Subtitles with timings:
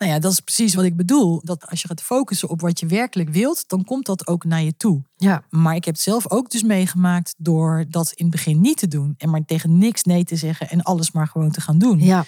[0.00, 1.40] Nou ja, dat is precies wat ik bedoel.
[1.44, 4.62] Dat als je gaat focussen op wat je werkelijk wilt, dan komt dat ook naar
[4.62, 5.02] je toe.
[5.16, 5.42] Ja.
[5.50, 8.88] Maar ik heb het zelf ook dus meegemaakt door dat in het begin niet te
[8.88, 9.14] doen.
[9.18, 12.00] En maar tegen niks nee te zeggen en alles maar gewoon te gaan doen.
[12.00, 12.24] Ja.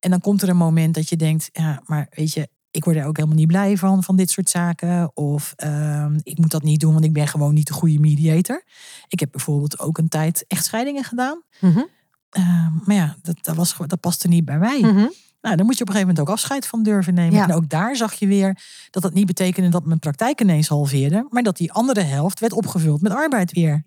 [0.00, 2.96] En dan komt er een moment dat je denkt, ja, maar weet je, ik word
[2.96, 5.10] er ook helemaal niet blij van, van dit soort zaken.
[5.16, 8.64] Of ehm, ik moet dat niet doen, want ik ben gewoon niet de goede mediator.
[9.08, 11.42] Ik heb bijvoorbeeld ook een tijd echtscheidingen gedaan.
[11.60, 11.82] Mhm.
[12.30, 14.80] Ehm, maar ja, dat, dat, was, gewoon- dat paste niet bij mij.
[14.80, 15.06] Mhm.
[15.46, 17.34] Nou, dan moet je op een gegeven moment ook afscheid van durven nemen.
[17.34, 17.44] Ja.
[17.44, 18.58] En ook daar zag je weer
[18.90, 21.26] dat dat niet betekende dat mijn praktijk ineens halveerde.
[21.30, 23.84] Maar dat die andere helft werd opgevuld met arbeid weer.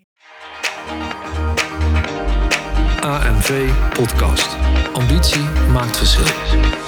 [3.00, 4.56] AMV Podcast.
[4.92, 6.79] Ambitie maakt verschil.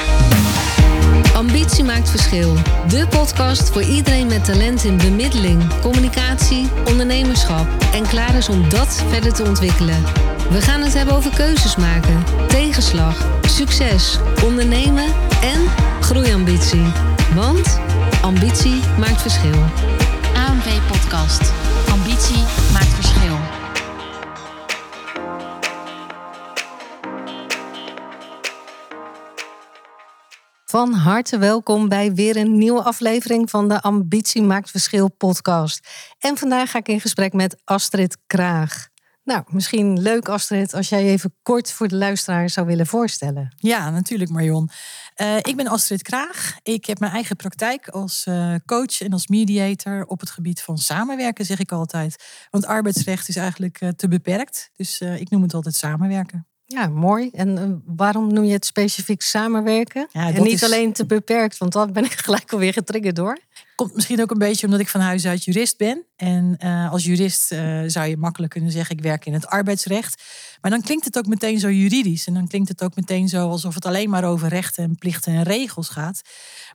[1.34, 2.54] Ambitie maakt verschil.
[2.88, 9.04] De podcast voor iedereen met talent in bemiddeling, communicatie, ondernemerschap en klaar is om dat
[9.08, 10.02] verder te ontwikkelen.
[10.50, 15.06] We gaan het hebben over keuzes maken, tegenslag, succes, ondernemen
[15.42, 15.60] en
[16.00, 16.86] groeiambitie.
[17.34, 17.80] Want
[18.22, 19.64] ambitie maakt verschil.
[20.34, 21.52] AMV Podcast.
[30.72, 35.88] Van harte welkom bij weer een nieuwe aflevering van de Ambitie Maakt Verschil podcast.
[36.18, 38.88] En vandaag ga ik in gesprek met Astrid Kraag.
[39.24, 43.54] Nou, misschien leuk Astrid als jij even kort voor de luisteraar zou willen voorstellen.
[43.56, 44.70] Ja, natuurlijk Marion.
[45.14, 46.56] Eh, ik ben Astrid Kraag.
[46.62, 50.78] Ik heb mijn eigen praktijk als eh, coach en als mediator op het gebied van
[50.78, 52.24] samenwerken, zeg ik altijd.
[52.50, 54.70] Want arbeidsrecht is eigenlijk eh, te beperkt.
[54.76, 56.46] Dus ik noem het altijd samenwerken.
[56.72, 57.30] Ja, mooi.
[57.32, 57.64] En eh,
[57.96, 60.08] waarom noem je het specifiek samenwerken?
[60.12, 63.38] Ja, en niet is- alleen te beperkt, want dan ben ik gelijk alweer getriggerd door.
[63.76, 66.04] Komt misschien ook een beetje omdat ik van huis uit jurist ben.
[66.16, 70.22] En eh, als jurist eh, zou je makkelijk kunnen zeggen: ik werk in het arbeidsrecht.
[70.60, 72.26] Maar dan klinkt het ook meteen zo juridisch.
[72.26, 75.32] En dan klinkt het ook meteen zo alsof het alleen maar over rechten en plichten
[75.32, 76.20] en regels gaat.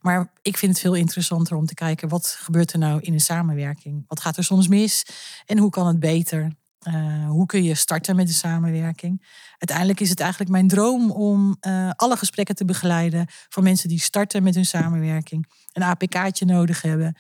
[0.01, 3.19] Maar ik vind het veel interessanter om te kijken: wat gebeurt er nou in een
[3.19, 4.03] samenwerking?
[4.07, 5.05] Wat gaat er soms mis?
[5.45, 6.51] En hoe kan het beter?
[6.87, 9.25] Eh, hoe kun je starten met de samenwerking?
[9.57, 13.99] Uiteindelijk is het eigenlijk mijn droom om eh, alle gesprekken te begeleiden van mensen die
[13.99, 17.17] starten met hun samenwerking, een APK'tje nodig hebben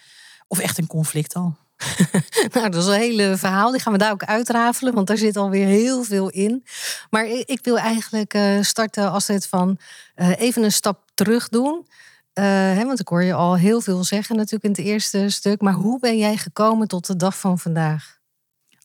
[0.47, 1.55] of echt een conflict al.
[2.53, 3.71] Nou, dat is een hele verhaal.
[3.71, 6.63] Die gaan we daar ook uitrafelen, want daar zit alweer heel veel in.
[7.09, 9.79] Maar ik, wil eigenlijk eh, starten als het van
[10.15, 11.87] even een stap terug doen.
[12.85, 15.61] Want ik hoor je al heel veel zeggen natuurlijk in het eerste stuk.
[15.61, 18.16] Maar hoe ben jij gekomen tot de dag van vandaag?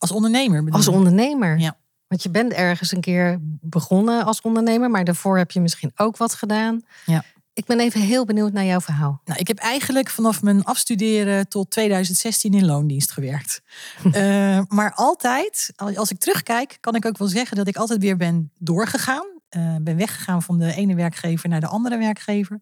[0.02, 1.58] Als ondernemer Als ondernemer?
[1.58, 1.76] Ja.
[2.08, 6.16] Want je bent ergens een keer begonnen als ondernemer, maar daarvoor heb je misschien ook
[6.16, 6.82] wat gedaan.
[7.06, 7.24] Ja.
[7.52, 9.20] Ik ben even heel benieuwd naar jouw verhaal.
[9.24, 13.60] Nou, ik heb eigenlijk vanaf mijn afstuderen tot 2016 in loondienst gewerkt.
[14.12, 18.16] Eh, maar altijd, als ik terugkijk, kan ik ook wel zeggen dat ik altijd weer
[18.16, 19.26] ben doorgegaan.
[19.48, 22.60] Eh, ben weggegaan van de ene werkgever naar de andere werkgever.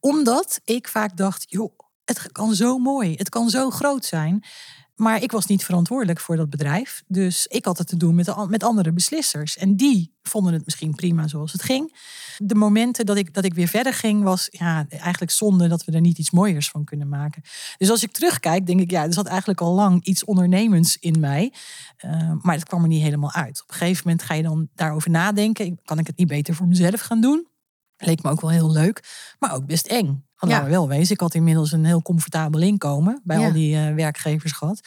[0.00, 4.44] Omdat ik vaak dacht, joh, het kan zo mooi, het kan zo groot zijn.
[5.00, 7.02] Maar ik was niet verantwoordelijk voor dat bedrijf.
[7.06, 9.56] Dus ik had het te doen met, met andere beslissers.
[9.56, 11.96] En die vonden het misschien prima zoals het ging.
[12.38, 15.92] De momenten dat ik, dat ik weer verder ging, was ja, eigenlijk zonde dat we
[15.92, 17.42] er niet iets mooiers van kunnen maken.
[17.76, 21.20] Dus als ik terugkijk, denk ik, ja, er zat eigenlijk al lang iets ondernemends in
[21.20, 21.52] mij.
[21.96, 23.62] Eh, maar het kwam er niet helemaal uit.
[23.62, 25.80] Op een gegeven moment ga je dan daarover nadenken.
[25.84, 27.46] Kan ik het niet beter voor mezelf gaan doen?
[27.96, 30.24] Leek me ook wel heel leuk, maar ook best eng.
[30.40, 30.58] Want Ja.
[30.58, 33.46] laten we wel wezen, ik had inmiddels een heel comfortabel inkomen bij Ja.
[33.46, 34.80] al die eh, werkgevers gehad.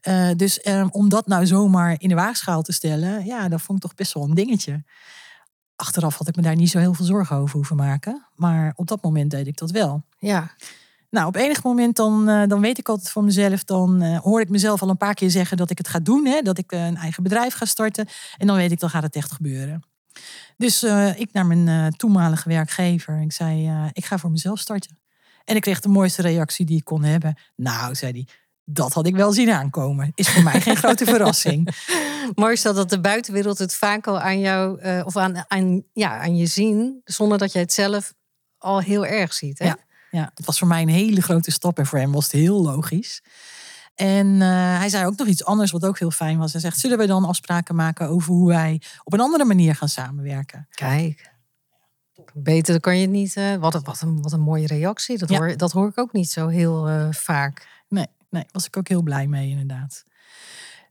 [0.00, 3.78] Eh, dus eh, om dat nou zomaar in de waagschaal te stellen, ja, dat vond
[3.78, 4.84] ik toch best wel een dingetje.
[5.76, 8.26] Achteraf had ik me daar niet zo heel veel zorgen over hoeven maken.
[8.34, 10.02] Maar op dat moment deed ik dat wel.
[10.18, 10.50] Ja,
[11.10, 14.48] Nou, op enig moment dan, eh, dan weet ik altijd van mezelf, dan hoor ik
[14.48, 16.96] mezelf al een paar keer zeggen dat ik het ga doen, hè, dat ik een
[16.96, 18.06] eigen bedrijf ga starten.
[18.36, 19.82] En dan weet ik, dan gaat het echt gebeuren.
[20.56, 23.20] Dus eh, ik naar mijn eh, toenmalige werkgever.
[23.20, 24.98] Ik zei, eh, ik ga voor mezelf starten.
[25.44, 27.38] En ik kreeg de mooiste reactie die ik kon hebben.
[27.56, 28.26] Nou, zei hij,
[28.64, 30.12] dat had ik wel zien aankomen.
[30.14, 31.74] Is voor mij geen grote verrassing.
[32.34, 36.18] Mooi is dat, dat de buitenwereld het vaak al aan jou of aan, aan, ja,
[36.18, 38.14] aan je zien, zonder dat jij het zelf
[38.58, 39.58] al heel erg ziet.
[39.58, 39.64] Hè?
[39.64, 39.76] Ja.
[40.10, 42.62] Ja, het was voor mij een hele grote stap en voor hem was het heel
[42.62, 43.22] logisch.
[43.98, 46.52] En eh, hij zei ook nog iets anders wat ook heel fijn was.
[46.52, 49.88] Hij zegt, zullen we dan afspraken maken over hoe wij op een andere manier gaan
[49.88, 50.66] samenwerken?
[50.70, 51.32] Kijk,
[52.34, 53.36] beter kan je het niet.
[53.36, 55.18] eh, wat, een, wat, een, wat een mooie reactie.
[55.18, 55.38] Dat, Ja.
[55.38, 57.66] hoor, dat hoor ik ook niet zo heel eh, vaak.
[57.88, 60.04] Nee, nee, was ik ook heel blij mee inderdaad.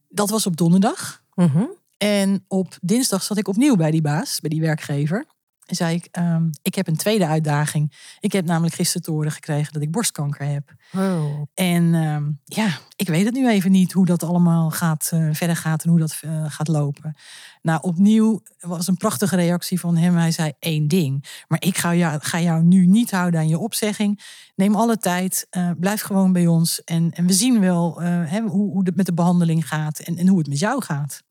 [0.10, 1.24] Dat was op donderdag.
[1.33, 1.63] Mhm.
[1.98, 5.25] En op dinsdag zat ik opnieuw bij die baas, bij die werkgever.
[5.75, 8.15] Zei ik, ehm, ik heb een tweede uitdaging.
[8.19, 10.73] Ik heb namelijk gisteren te horen gekregen dat ik borstkanker heb.
[10.93, 11.41] Oh.
[11.53, 15.55] En ehm, ja, ik weet het nu even niet hoe dat allemaal gaat, eh, verder
[15.55, 17.15] gaat en hoe dat eh, gaat lopen.
[17.61, 20.15] Nou, opnieuw was een prachtige reactie van hem.
[20.15, 21.43] Hij zei één ding.
[21.47, 24.23] Maar ik ga jou, ga jou nu niet houden aan je opzegging.
[24.55, 25.47] Neem alle tijd.
[25.49, 26.83] eh, blijf gewoon bij ons.
[26.83, 30.27] En, en we zien wel hè, hoe, hoe het met de behandeling gaat en, en
[30.27, 31.21] hoe het met jou gaat.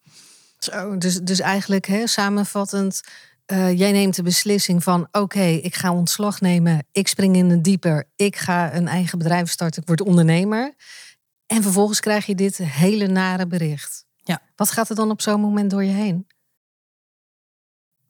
[0.58, 3.00] Zo, dus, dus eigenlijk hè, samenvattend,
[3.46, 7.64] eh, jij neemt de beslissing van oké, ik ga ontslag nemen, ik spring in het
[7.64, 10.74] dieper, ik ga een eigen bedrijf starten, ik word ondernemer.
[11.46, 14.04] En vervolgens krijg je dit hele nare bericht.
[14.22, 14.42] Ja.
[14.56, 16.26] Wat gaat er dan op zo'n moment door je heen?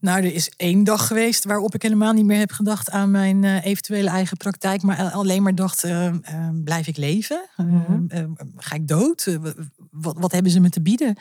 [0.00, 3.44] Nou, er is één dag geweest waarop ik helemaal niet meer heb gedacht aan mijn
[3.44, 4.82] eh, eventuele eigen praktijk.
[4.82, 6.14] Maar alleen maar dacht, eh,
[6.64, 7.48] blijf ik leven?
[7.56, 8.32] Mhm.
[8.56, 9.38] ga ik dood?
[9.90, 11.16] Wat, wat hebben ze me te bieden?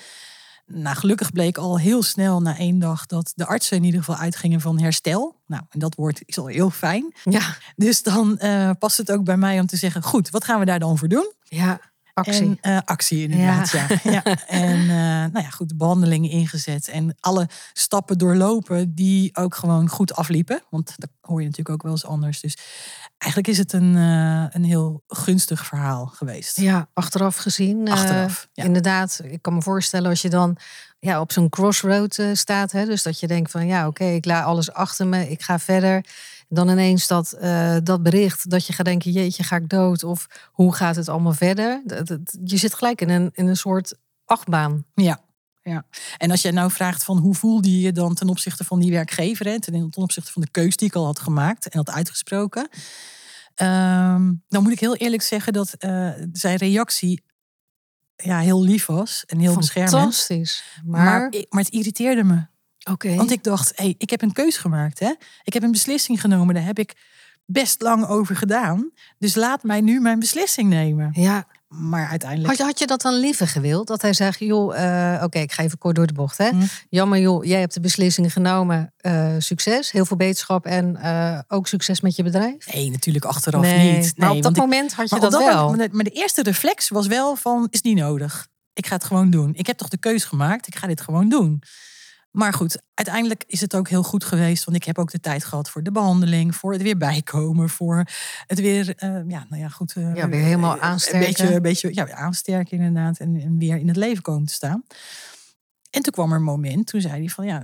[0.65, 4.15] Nou, gelukkig bleek al heel snel na één dag dat de artsen in ieder geval
[4.21, 5.41] uitgingen van herstel.
[5.45, 7.13] Nou, en dat woord is al heel fijn.
[7.23, 10.59] Ja, Dus dan eh, past het ook bij mij om te zeggen, goed, wat gaan
[10.59, 11.33] we daar dan voor doen?
[11.43, 11.79] ja
[12.15, 12.57] actie.
[12.61, 13.87] En, eh, actie inderdaad, ja.
[14.03, 14.23] ja.
[14.47, 16.87] En eh, nou ja, goed, de behandelingen ingezet.
[16.87, 20.63] En alle stappen doorlopen die ook gewoon goed afliepen.
[20.69, 22.39] Want dat hoor je natuurlijk ook wel eens anders.
[22.41, 22.57] Dus
[23.25, 26.57] eigenlijk is het een, eh, een heel gunstig verhaal geweest.
[26.59, 27.87] Ja, achteraf gezien.
[27.87, 28.63] eh, Achteraf, ja.
[28.63, 30.57] Inderdaad, ik kan me voorstellen als je dan
[30.99, 32.71] ja, op zo'n crossroad eh, staat.
[32.71, 35.59] Hè, dus dat je denkt van ja, oké, ik laat alles achter me, ik ga
[35.59, 36.05] verder.
[36.49, 37.37] Dan ineens dat,
[37.83, 40.03] dat bericht dat je gaat denken, jeetje, ga ik dood?
[40.03, 41.81] Of hoe gaat het allemaal verder?
[41.85, 43.93] Dat- dat- je zit gelijk in een, in een soort
[44.25, 44.85] achtbaan.
[44.93, 45.23] Ja.
[45.61, 45.85] Ja,
[46.17, 48.91] en als jij nou vraagt van hoe voelde je je dan ten opzichte van die
[48.91, 52.69] werkgever, ten, ten opzichte van de keus die ik al had gemaakt en had uitgesproken,
[53.55, 57.23] ehm, dan moet ik heel eerlijk zeggen dat eh, zijn reactie
[58.15, 59.95] ja, heel lief was en heel beschermend.
[59.95, 60.63] Fantastisch.
[60.85, 62.45] Maar, Maar, het irriteerde me.
[62.91, 63.15] oké.
[63.15, 64.99] Want ik dacht, hey, ik heb een keus gemaakt.
[64.99, 65.13] Hè?
[65.43, 66.55] Ik heb een beslissing genomen.
[66.55, 66.93] Daar heb ik
[67.45, 68.91] best lang over gedaan.
[69.17, 71.09] Dus laat mij nu mijn beslissing nemen.
[71.13, 72.49] Ja, Maar uiteindelijk...
[72.49, 73.87] had je, had je dat dan liever gewild?
[73.87, 74.77] Dat hij zegt, joh,
[75.15, 76.37] eh, oké, ik ga even kort door de bocht.
[76.37, 76.49] Hè?
[76.49, 76.63] Hm.
[76.89, 78.93] Jammer joh, jij hebt de beslissing genomen.
[78.97, 82.73] Eh, succes, heel veel beterschap en eh, ook succes met je bedrijf.
[82.73, 84.13] Nee, natuurlijk achteraf Nee, niet.
[84.17, 85.65] maar Nee, op dat ik- moment had je maar dat, dat wel.
[85.69, 88.47] moment- maar de eerste reflex was wel van, is niet nodig.
[88.73, 89.53] Ik ga het gewoon doen.
[89.55, 90.67] Ik heb toch de keus gemaakt.
[90.67, 91.61] Ik ga dit gewoon doen.
[92.35, 94.63] Maar goed, uiteindelijk is het ook heel goed geweest.
[94.63, 96.55] Want ik heb ook de tijd gehad voor de behandeling.
[96.55, 97.69] Voor het weer bijkomen.
[97.69, 98.03] Voor
[98.47, 99.95] het weer, eh, ja, nou ja, goed.
[99.95, 101.19] eh, Ja, weer helemaal eh, aansterken.
[101.21, 103.17] Een beetje, een beetje ja, aansterken inderdaad.
[103.19, 104.83] En, en weer in het leven komen te staan.
[105.89, 107.63] En toen kwam er een moment, toen zei hij van, ja,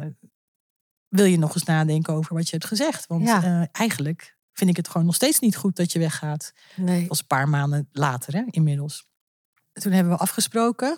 [1.07, 3.07] wil je nog eens nadenken over wat je hebt gezegd?
[3.07, 3.67] Want Ja.
[3.71, 6.53] eigenlijk vind ik het gewoon nog steeds niet goed dat je weggaat.
[6.75, 6.99] Nee.
[6.99, 9.09] Dat was een paar maanden later hè, inmiddels.
[9.73, 10.97] Toen hebben we afgesproken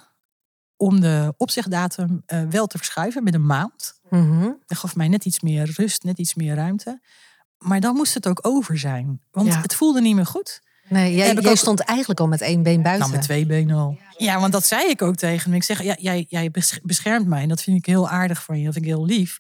[0.83, 3.93] om de opzegdatum eh, wel te verschuiven met een maand.
[4.09, 4.49] Mhm.
[4.65, 7.01] Dat gaf mij net iets meer rust, net iets meer ruimte.
[7.57, 9.21] Maar dan moest het ook over zijn.
[9.31, 9.61] Want Ja.
[9.61, 10.61] het voelde niet meer goed.
[10.87, 13.05] Nee, jij, ook- stond eigenlijk al met één been buiten.
[13.05, 13.97] Nou, met twee benen al.
[14.17, 15.53] Ja, want dat zei ik ook tegen hem.
[15.53, 17.41] Ik zeg, ja, jij, jij bes- beschermt mij.
[17.41, 18.63] En dat vind ik heel aardig van je.
[18.65, 19.37] Dat vind ik heel lief.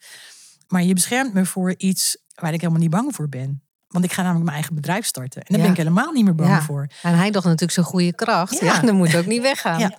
[0.67, 3.61] Maar je beschermt me voor iets waar ik helemaal niet bang voor ben.
[3.87, 5.41] Want ik ga namelijk mijn eigen bedrijf starten.
[5.41, 5.63] En daar Ja.
[5.63, 6.61] ben ik helemaal niet meer bang Ja.
[6.61, 6.87] voor.
[7.01, 8.59] En hij dacht natuurlijk zijn goede kracht.
[8.59, 8.79] Ja, Ja.
[8.81, 9.79] dat moet ook niet weggaan.
[9.79, 9.97] Ja.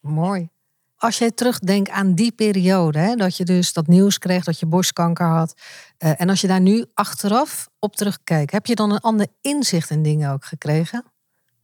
[0.00, 0.48] Mooi.
[0.96, 4.66] Als jij terugdenkt aan die periode, hè, dat je dus dat nieuws kreeg dat je
[4.66, 5.54] borstkanker had.
[5.98, 9.90] eh, en als je daar nu achteraf op terugkijkt, heb je dan een ander inzicht
[9.90, 11.04] in dingen ook gekregen?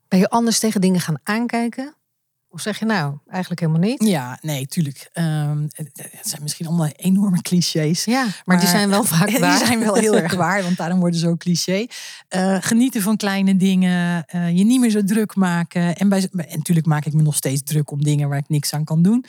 [0.08, 1.94] Ben je anders tegen dingen gaan aankijken?
[2.53, 4.05] Of zeg je nou, eigenlijk helemaal niet?
[4.05, 5.11] Ja, nee, tuurlijk.
[5.13, 8.05] Ehm, het, zijn misschien allemaal enorme clichés.
[8.05, 9.67] Ja, maar, die zijn wel vaak Die waar.
[9.67, 11.87] zijn wel heel erg waar, want daarom worden ze ook cliché.
[12.29, 15.97] Eh, genieten van kleine dingen, eh, je niet meer zo druk maken.
[15.97, 18.73] En, bij, en natuurlijk maak ik me nog steeds druk om dingen waar ik niks
[18.73, 19.25] aan kan doen.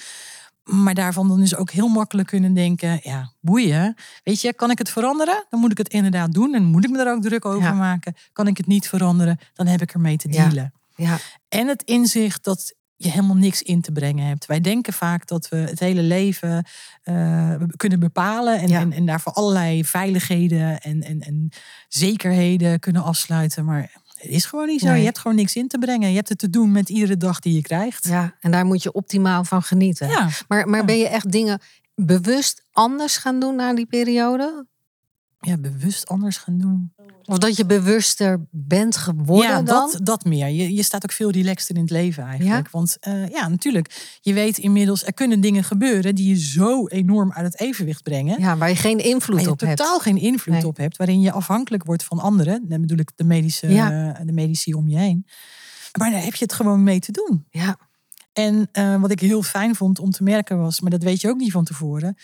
[0.63, 3.95] Maar daarvan dan dus ook heel makkelijk kunnen denken, ja, boeien.
[4.23, 5.45] Weet je, kan ik het veranderen?
[5.49, 6.53] Dan moet ik het inderdaad doen.
[6.53, 7.73] En moet ik me er ook druk over Ja.
[7.73, 8.15] maken.
[8.33, 9.39] Kan ik het niet veranderen?
[9.53, 10.47] Dan heb ik ermee te Ja.
[10.47, 10.73] dealen.
[10.95, 11.17] Ja,
[11.49, 14.45] En het inzicht dat je helemaal niks in te brengen hebt.
[14.45, 16.65] Wij denken vaak dat we het hele leven
[17.03, 18.59] eh, kunnen bepalen.
[18.59, 18.79] En, Ja.
[18.79, 21.49] en, en daarvoor allerlei veiligheden en, en, en
[21.87, 23.65] zekerheden kunnen afsluiten.
[23.65, 24.87] Maar het is gewoon niet zo.
[24.87, 24.99] Nee.
[24.99, 26.09] Je hebt gewoon niks in te brengen.
[26.09, 28.07] Je hebt het te doen met iedere dag die je krijgt.
[28.07, 30.07] ja, en daar moet je optimaal van genieten.
[30.09, 30.29] Ja.
[30.47, 30.85] Maar, maar Ja.
[30.85, 31.59] ben je echt dingen
[31.95, 34.65] bewust anders gaan doen na die periode?
[35.45, 36.93] Ja, bewust anders gaan doen.
[37.25, 39.89] Of dat je bewuster bent geworden ja, dan?
[39.91, 40.47] dat, dat meer.
[40.47, 42.69] Je, je staat ook veel relaxter in het leven eigenlijk.
[42.69, 44.17] Want eh, ja, natuurlijk.
[44.21, 48.39] Je weet inmiddels, er kunnen dingen gebeuren die je zo enorm uit het evenwicht brengen.
[48.41, 49.77] Ja, waar je geen invloed je op hebt.
[49.77, 50.65] totaal geen invloed Nee.
[50.67, 52.65] op hebt, waarin je afhankelijk wordt van anderen.
[52.67, 54.19] Dan bedoel ik de, medische, Ja.
[54.25, 55.25] de medici om je heen.
[55.99, 57.45] Maar daar heb je het gewoon mee te doen.
[57.49, 57.77] Ja,
[58.33, 61.29] En eh, wat ik heel fijn vond om te merken was, maar dat weet je
[61.29, 62.17] ook niet van tevoren,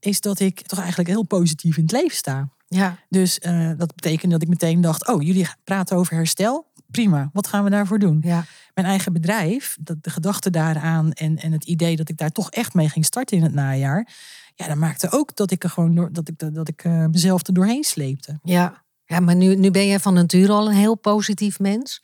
[0.00, 2.48] is dat ik toch eigenlijk heel positief in het leven sta.
[2.74, 6.68] Ja, Dus eh, dat betekende dat ik meteen dacht, oh, jullie praten over herstel.
[6.90, 8.20] Prima, wat gaan we daarvoor doen?
[8.24, 12.30] ja, Mijn eigen bedrijf, dat, de gedachte daaraan en, en het idee dat ik daar
[12.30, 14.08] toch echt mee ging starten in het najaar.
[14.54, 17.46] Ja, dat maakte ook dat ik er gewoon door, dat ik, dat ik eh, mezelf
[17.46, 18.38] er doorheen sleepte.
[18.42, 18.82] ja.
[19.04, 22.02] Ja, maar nu, nu ben jij van nature al een heel positief mens.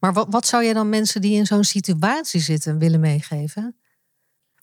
[0.00, 3.76] Maar wat, wat zou jij dan mensen die in zo'n situatie zitten willen meegeven?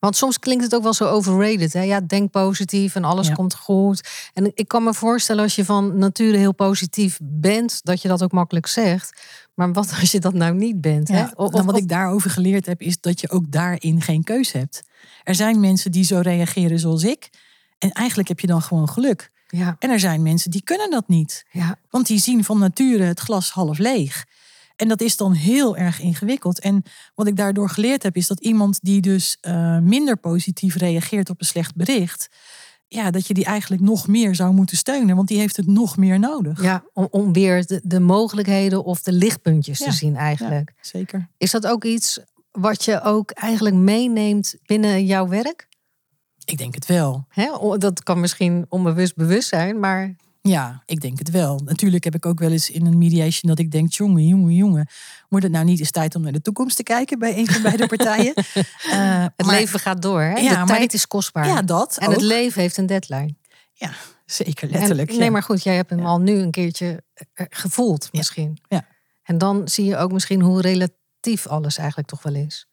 [0.06, 1.74] Want soms klinkt het ook wel zo overrated.
[1.74, 1.82] Hè?
[1.82, 3.34] Ja, denk positief en alles Ja.
[3.34, 4.10] komt goed.
[4.34, 8.24] En ik kan me voorstellen als je van nature heel positief bent, dat je dat
[8.24, 9.22] ook makkelijk zegt.
[9.54, 11.08] Maar wat als je dat nou niet bent?
[11.08, 11.18] Hè?
[11.18, 14.24] Ja, Of- nou, of- wat ik daarover geleerd heb, is dat je ook daarin geen
[14.24, 14.82] keus hebt.
[15.24, 17.30] Er zijn mensen die zo reageren zoals ik.
[17.78, 19.32] En eigenlijk heb je dan gewoon geluk.
[19.48, 21.46] ja, En er zijn mensen die kunnen dat niet.
[21.52, 24.26] ja, Want die zien van nature het glas half leeg.
[24.76, 26.60] En dat is dan heel erg ingewikkeld.
[26.60, 26.84] En
[27.16, 31.40] wat ik daardoor geleerd heb, is dat iemand die dus eh, minder positief reageert op
[31.40, 32.28] een slecht bericht.
[32.88, 35.16] Ja, dat je die eigenlijk nog meer zou moeten steunen.
[35.16, 36.62] Want die heeft het nog meer nodig.
[36.62, 40.74] ja, om, om weer de, de mogelijkheden of de lichtpuntjes Ja, te zien eigenlijk.
[40.82, 41.30] Zeker.
[41.38, 42.20] Is dat ook iets
[42.52, 45.68] wat je ook eigenlijk meeneemt binnen jouw werk?
[46.46, 47.26] Ik denk het wel.
[47.30, 47.78] Hè?
[47.78, 50.16] Dat kan misschien onbewust bewust zijn, maar
[50.48, 51.60] Ja, ik denk het wel.
[51.66, 54.88] Natuurlijk heb ik ook wel eens in een mediation dat ik denk, jongen, jongen, jongen,
[55.30, 57.62] wordt het nou niet eens tijd om naar de toekomst te kijken bij een van
[57.62, 58.34] beide partijen?
[58.92, 60.22] Eh, het maar- leven gaat door.
[60.22, 60.34] Hè?
[60.40, 61.48] Ja, de maar tijd is kostbaar.
[61.48, 61.98] Ja, dat.
[61.98, 63.36] en het leven heeft een deadline.
[63.74, 63.92] Ja,
[64.26, 65.10] zeker, En- letterlijk.
[65.10, 65.30] nee, ja.
[65.30, 66.06] maar goed, jij hebt hem Ja.
[66.06, 68.58] al nu een keertje eh, gevoeld misschien.
[68.68, 68.86] Ja.
[69.24, 72.68] En dan zie je ook misschien hoe relatief alles eigenlijk toch wel is.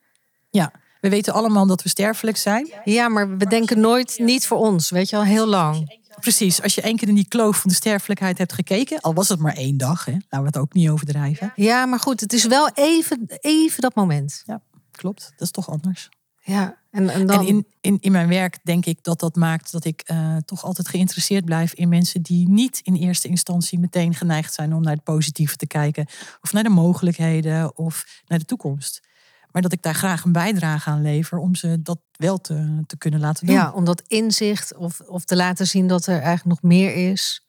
[0.51, 2.73] Ja, we weten allemaal dat we sterfelijk zijn.
[2.85, 6.01] Ja, maar we denken nooit niet voor ons, weet je al, heel lang.
[6.21, 9.29] Precies, als je één keer in die kloof van de sterfelijkheid hebt gekeken, al was
[9.29, 11.53] het maar één dag, hè, laten we het ook niet overdrijven.
[11.57, 14.45] Ja, maar goed, het is wel even, even dat moment.
[14.91, 16.09] Klopt, dat is toch anders.
[16.45, 17.41] Ja, en, en dan...
[17.41, 20.65] En in, in, in mijn werk denk ik dat dat maakt dat ik eh, toch
[20.65, 24.95] altijd geïnteresseerd blijf in mensen die niet in eerste instantie meteen geneigd zijn om naar
[24.95, 26.07] het positieve te kijken.
[26.41, 29.01] Of naar de mogelijkheden of naar de toekomst.
[29.53, 32.97] Maar dat ik daar graag een bijdrage aan lever om ze dat wel te, te
[32.97, 33.55] kunnen laten doen.
[33.55, 37.47] Ja, om dat inzicht of, of te laten zien dat er eigenlijk nog meer is.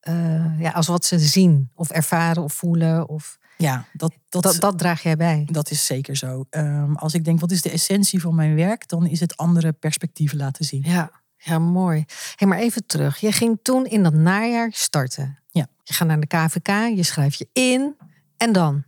[0.00, 3.08] eh, ja, als wat ze zien of ervaren of voelen.
[3.08, 5.48] Of, Ja, dat, dat, dat, dat draag jij bij.
[5.50, 6.44] Dat is zeker zo.
[6.50, 8.88] Ehm, als ik denk, wat is de essentie van mijn werk?
[8.88, 10.82] Dan is het andere perspectieven laten zien.
[10.84, 12.04] Ja, ja mooi.
[12.34, 13.18] Hey, maar even terug.
[13.18, 15.38] Je ging toen in dat najaar starten.
[15.50, 15.66] Ja.
[15.82, 17.94] Je gaat naar de KVK, je schrijft je in.
[18.36, 18.84] En dan?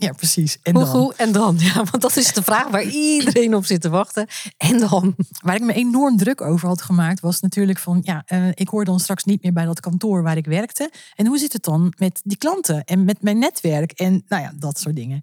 [0.00, 0.58] Ja, precies.
[0.62, 1.56] En Hoe, dan, hoe en dan?
[1.58, 4.26] Ja, want dat is de vraag waar iedereen op zit te wachten.
[4.56, 5.14] En dan?
[5.42, 8.84] waar ik me enorm druk over had gemaakt, was natuurlijk van, ja, eh, ik hoor
[8.84, 10.90] dan straks niet meer bij dat kantoor waar ik werkte.
[11.14, 14.52] En hoe zit het dan met die klanten en met mijn netwerk en nou ja,
[14.56, 15.22] dat soort dingen.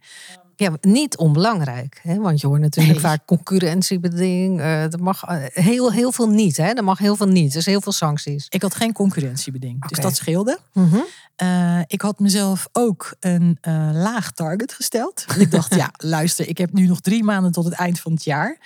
[0.58, 2.00] Ja, niet onbelangrijk.
[2.02, 2.18] Hè?
[2.20, 3.06] Want je hoort natuurlijk Nee.
[3.06, 4.60] vaak concurrentiebeding.
[4.60, 6.58] eh er mag eh, heel, heel veel niet.
[6.58, 6.68] Hè?
[6.72, 7.54] Er mag heel veel niet.
[7.54, 8.46] Dus heel veel sancties.
[8.50, 10.60] Ik had geen concurrentiebeding, dus dat scheelde.
[10.74, 10.98] Mhm.
[11.36, 13.58] Eh, ik had mezelf ook een
[13.94, 15.26] laag target gesteld.
[15.38, 18.24] Ik dacht, ja, luister, ik heb nu nog drie maanden tot het eind van het
[18.24, 18.58] jaar.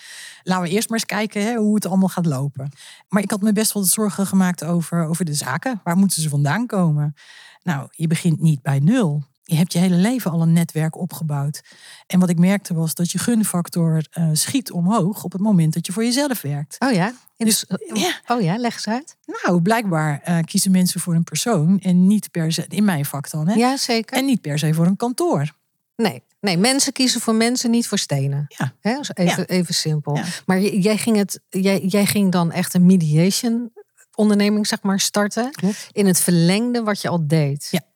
[0.44, 2.72] Laten we eerst maar eens kijken hè, hoe het allemaal gaat lopen.
[3.10, 5.82] Maar ik had me best wel zorgen gemaakt over, over de zaken.
[5.84, 7.16] Waar moeten ze vandaan komen?
[7.64, 9.24] Nou, je begint niet bij nul.
[9.50, 11.62] Je hebt je hele leven al een netwerk opgebouwd.
[12.08, 15.86] En wat ik merkte was dat je gunfactor eh, schiet omhoog op het moment dat
[15.86, 16.76] je voor jezelf werkt.
[16.80, 17.14] Oh ja?
[17.38, 18.22] In Dus, ja.
[18.28, 19.16] Oh ja, leg eens uit.
[19.26, 23.30] Nou, blijkbaar eh, kiezen mensen voor een persoon en niet per se, in mijn vak
[23.30, 23.54] dan, hè?
[23.54, 24.18] Ja, zeker.
[24.18, 25.56] En niet per se voor een kantoor.
[25.96, 28.46] Nee, nee, mensen kiezen voor mensen, niet voor stenen.
[28.48, 28.74] Ja.
[28.80, 28.96] Hè?
[28.96, 30.16] Dus even, even simpel.
[30.16, 30.24] Ja.
[30.46, 33.72] Maar jij ging, het, jij, jij ging dan echt een mediation
[34.16, 35.52] onderneming zeg maar, starten.
[35.52, 35.90] Klopt.
[35.92, 37.68] In het verlengde wat je al deed.
[37.72, 37.88] Ja.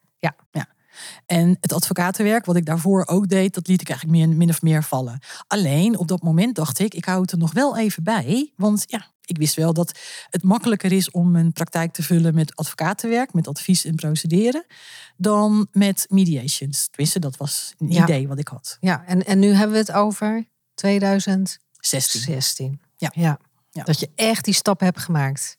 [1.25, 4.61] En het advocatenwerk, wat ik daarvoor ook deed, dat liet ik eigenlijk meer, min of
[4.61, 5.19] meer vallen.
[5.47, 8.51] Alleen op dat moment dacht ik, ik hou het er nog wel even bij.
[8.55, 12.55] Want ja, ik wist wel dat het makkelijker is om mijn praktijk te vullen met
[12.55, 14.65] advocatenwerk, met advies en procederen,
[15.17, 16.87] dan met mediations.
[16.87, 18.03] Tenminste, dat was een Ja.
[18.03, 18.77] idee wat ik had.
[18.79, 20.45] Ja, en, en nu hebben we het over
[20.75, 22.21] 2016.
[22.21, 22.79] 16.
[22.97, 23.11] Ja.
[23.15, 23.39] Ja.
[23.71, 23.83] Ja.
[23.83, 25.57] Dat je echt die stap hebt gemaakt.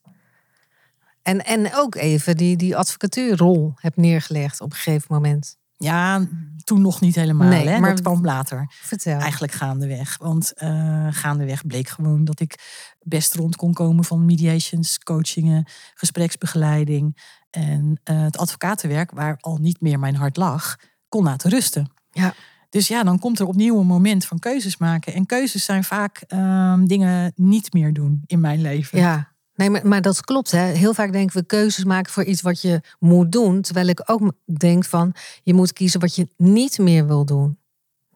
[1.25, 5.57] En, en ook even die, die advocatuurrol hebt neergelegd op een gegeven moment.
[5.77, 6.27] Ja,
[6.65, 7.49] toen nog niet helemaal.
[7.49, 7.79] Nee, hè?
[7.81, 8.67] maar- Dat kwam later.
[8.83, 9.19] Vertel.
[9.19, 10.19] Eigenlijk gaandeweg.
[10.19, 12.59] Want eh, gaandeweg bleek gewoon dat ik
[13.03, 15.65] best rond kon komen van mediations, coachingen,
[15.95, 17.23] gespreksbegeleiding.
[17.51, 20.77] En eh, het advocatenwerk, waar al niet meer mijn hart lag,
[21.09, 21.93] kon laten rusten.
[22.11, 22.35] Ja.
[22.69, 25.15] Dus ja, dan komt er opnieuw een moment van keuzes maken.
[25.15, 28.99] En keuzes zijn vaak ehm, dingen niet meer doen in mijn leven.
[28.99, 30.51] Ja, nee, maar, maar dat klopt.
[30.51, 30.65] Hè.
[30.65, 33.61] Heel vaak denken we keuzes maken voor iets wat je moet doen.
[33.61, 37.59] Terwijl ik ook denk van, je moet kiezen wat je niet meer wil doen.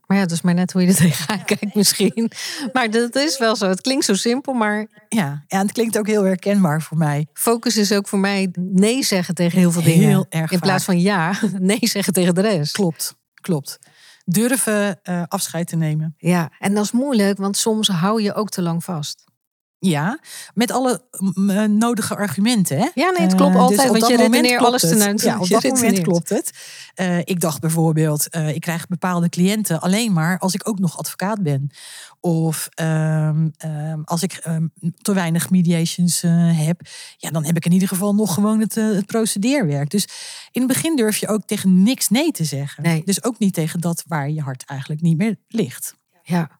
[0.08, 2.30] Maar ja, dat is maar net hoe je er tegenaan kijkt misschien.
[2.72, 3.68] Maar dat is wel zo.
[3.68, 4.78] Het klinkt zo simpel, maar
[5.08, 7.26] Ja, ja en het klinkt ook heel herkenbaar voor mij.
[7.32, 10.08] focus is ook voor mij nee zeggen tegen heel veel dingen.
[10.08, 12.72] Heel erg In plaats van ja, nee zeggen tegen de rest.
[12.72, 13.78] Klopt, klopt.
[14.24, 16.14] Durven eh, afscheid te nemen.
[16.18, 19.24] Ja, en dat is moeilijk, want soms hou je ook te lang vast.
[19.80, 20.18] Ja,
[20.54, 21.02] met alle
[21.68, 22.78] nodige argumenten.
[22.78, 22.88] Hè?
[22.94, 24.90] Ja, nee, het klopt Eh, altijd, op want je redeneert alles het.
[24.90, 26.52] ten uit- Ja, op dat moment klopt het.
[26.94, 30.98] Eh, ik dacht bijvoorbeeld, eh, ik krijg bepaalde cliënten alleen maar als ik ook nog
[30.98, 31.70] advocaat ben.
[32.20, 34.66] Of ehm, ehm, als ik ehm,
[35.02, 36.20] te weinig mediations
[36.52, 36.80] heb,
[37.16, 39.90] ja, dan heb ik in ieder geval nog gewoon het, het procedeerwerk.
[39.90, 40.08] Dus
[40.50, 42.82] in het begin durf je ook tegen niks nee te zeggen.
[42.82, 43.02] Nee.
[43.04, 45.94] Dus ook niet tegen dat waar je hart eigenlijk niet meer ligt.
[46.22, 46.50] Ja,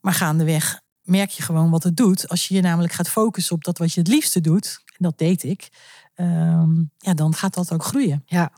[0.00, 2.28] Maar gaandeweg merk je gewoon wat het doet.
[2.28, 5.18] Als je je namelijk gaat focussen op dat wat je het liefste doet, en dat
[5.18, 5.68] deed ik,
[6.14, 8.22] ehm, ja, dan gaat dat ook groeien.
[8.26, 8.52] ja,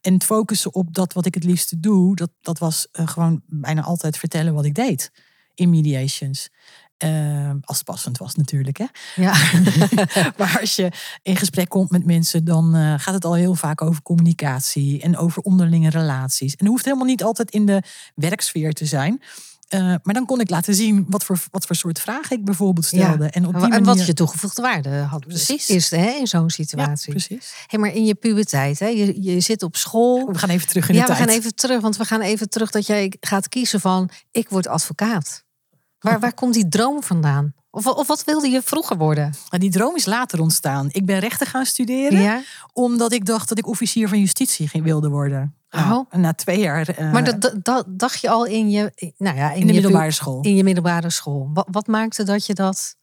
[0.00, 3.42] En het focussen op dat wat ik het liefste doe, dat, dat was eh, gewoon
[3.46, 5.10] bijna altijd vertellen wat ik deed
[5.54, 6.48] in mediations.
[6.96, 8.76] Ehm, als het passend was natuurlijk.
[8.78, 8.84] Hè?
[9.16, 9.32] ja.
[10.38, 10.92] maar als je
[11.22, 15.16] in gesprek komt met mensen, dan eh, gaat het al heel vaak over communicatie en
[15.16, 16.52] over onderlinge relaties.
[16.52, 17.82] En het hoeft helemaal niet altijd in de
[18.14, 19.22] werksfeer te zijn.
[19.70, 22.86] Eh, maar dan kon ik laten zien wat voor, wat voor soort vragen ik bijvoorbeeld
[22.86, 23.26] stelde.
[23.30, 23.84] En op die en manier...
[23.84, 25.26] wat je toegevoegde waarde had.
[25.26, 25.70] Precies.
[25.70, 27.10] Is hè, in zo'n ja, situatie.
[27.10, 27.52] precies.
[27.66, 30.26] hey, maar in je puberteit, hè, je, je zit op school.
[30.26, 31.28] We gaan even terug in Ja, de we tijd.
[31.28, 34.66] gaan even terug, want we gaan even terug dat jij gaat kiezen van ik word
[34.66, 35.44] advocaat.
[35.98, 37.54] Waar, waar komt die droom vandaan?
[37.70, 39.34] Of, of wat wilde je vroeger worden?
[39.48, 40.88] Die droom is later ontstaan.
[40.90, 42.42] Ik ben rechten gaan studeren, Ja?
[42.72, 45.54] omdat ik dacht dat ik officier van justitie wilde worden.
[45.70, 45.88] Oh.
[45.88, 49.36] Nou, na twee jaar eh, Maar dat, dat, dat dacht je al in je, nou
[49.36, 50.40] ja, in, in de middelbare school.
[50.42, 51.50] in je middelbare school.
[51.54, 52.96] Wat, wat maakte dat je dat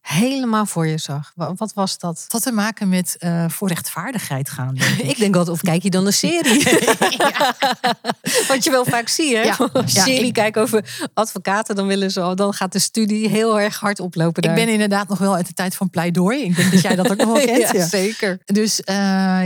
[0.00, 1.32] helemaal voor je zag?
[1.34, 2.22] Wat, wat was dat?
[2.22, 4.74] Het had te maken met eh, voor rechtvaardigheid gaan.
[4.74, 5.06] denk ik.
[5.10, 6.62] Ik denk altijd, of kijk je dan een serie?
[8.48, 9.42] Wat je wel vaak ziet, hè?
[9.42, 9.56] Ja.
[9.72, 13.60] Als Ja, serie ik- kijkt over advocaten, dan willen ze, dan gaat de studie heel
[13.60, 14.42] erg hard oplopen.
[14.42, 14.54] Ik daar.
[14.58, 16.42] ben inderdaad nog wel uit de tijd van pleidooi.
[16.44, 17.88] Ik denk dat jij dat ook nog wel kent.
[17.90, 18.38] zeker.
[18.44, 18.94] Dus eh,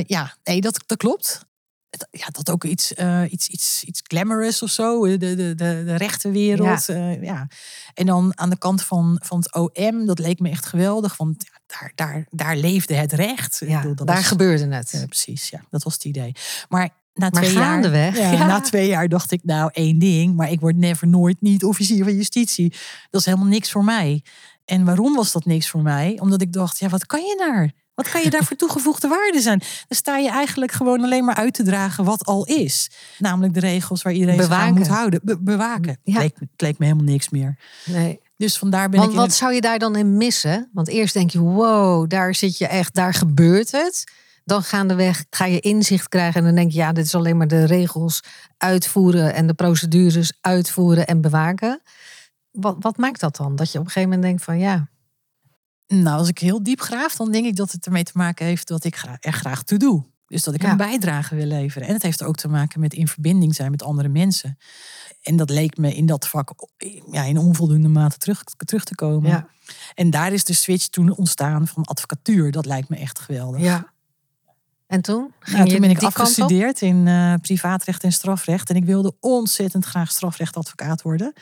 [0.07, 1.47] ja, nee, dat, dat klopt.
[2.11, 5.07] Ja, dat ook iets, eh, iets, iets, iets glamorous of zo.
[5.07, 6.87] De, de, de, de rechtenwereld.
[6.87, 7.11] Ja.
[7.11, 7.49] ja.
[7.95, 11.17] En dan aan de kant van, van het OM, dat leek me echt geweldig.
[11.17, 13.63] Want ja, daar, daar, daar leefde het recht.
[13.67, 14.91] Ja, bedoel, dat daar was- gebeurde het.
[14.91, 16.33] Ja, precies, ja, dat was het idee.
[16.69, 18.47] Maar na Maar twee jaar, gaandeweg, ja, ja.
[18.47, 22.05] na twee jaar dacht ik nou één ding, maar ik word never nooit niet officier
[22.05, 22.73] van justitie.
[23.11, 24.23] Dat is helemaal niks voor mij.
[24.65, 26.19] En waarom was dat niks voor mij?
[26.21, 27.73] Omdat ik dacht, ja, wat kan je daar?
[27.99, 29.59] Wat kan je daar voor toegevoegde waarde zijn?
[29.59, 32.91] Dan sta je eigenlijk gewoon alleen maar uit te dragen wat al is.
[33.19, 35.21] Namelijk de regels waar iedereen zich aan moet houden.
[35.23, 35.99] Be- bewaken.
[36.03, 36.13] Ja.
[36.13, 37.59] Het, leek, me- het leek me helemaal niks meer.
[37.85, 38.21] Nee.
[38.37, 40.69] Dus vandaar ben Want ik wat het- zou je daar dan in missen?
[40.73, 44.05] Want eerst denk je, wow, daar zit je echt, daar gebeurt het.
[44.45, 47.49] Dan gaandeweg ga je inzicht krijgen en dan denk je, ja, dit is alleen maar
[47.49, 48.23] de regels
[48.59, 51.81] uitvoeren en de procedures uitvoeren en bewaken.
[52.51, 53.57] Wat, wat maakt dat dan?
[53.57, 54.89] Dat je op een gegeven moment denkt van, ja,
[55.89, 58.69] Nou, als ik heel diep graaf, dan denk ik dat het ermee te maken heeft
[58.69, 60.05] dat ik er graag toe doe.
[60.27, 60.71] Dus dat ik Ja.
[60.71, 61.89] een bijdrage wil leveren.
[61.89, 64.59] En het heeft ook te maken met in verbinding zijn met andere mensen.
[65.23, 66.53] En dat leek me in dat vak
[67.11, 69.31] ja, in onvoldoende mate terug, terug te komen.
[69.31, 69.49] Ja.
[69.95, 72.51] En daar is de switch toen ontstaan van advocatuur.
[72.51, 73.61] Dat lijkt me echt geweldig.
[73.61, 73.93] ja.
[74.89, 75.33] En toen?
[75.41, 78.71] Ging Nou, toen ben ik afgestudeerd in eh, privaatrecht en strafrecht.
[78.71, 81.33] En ik wilde ontzettend graag strafrechtadvocaat worden.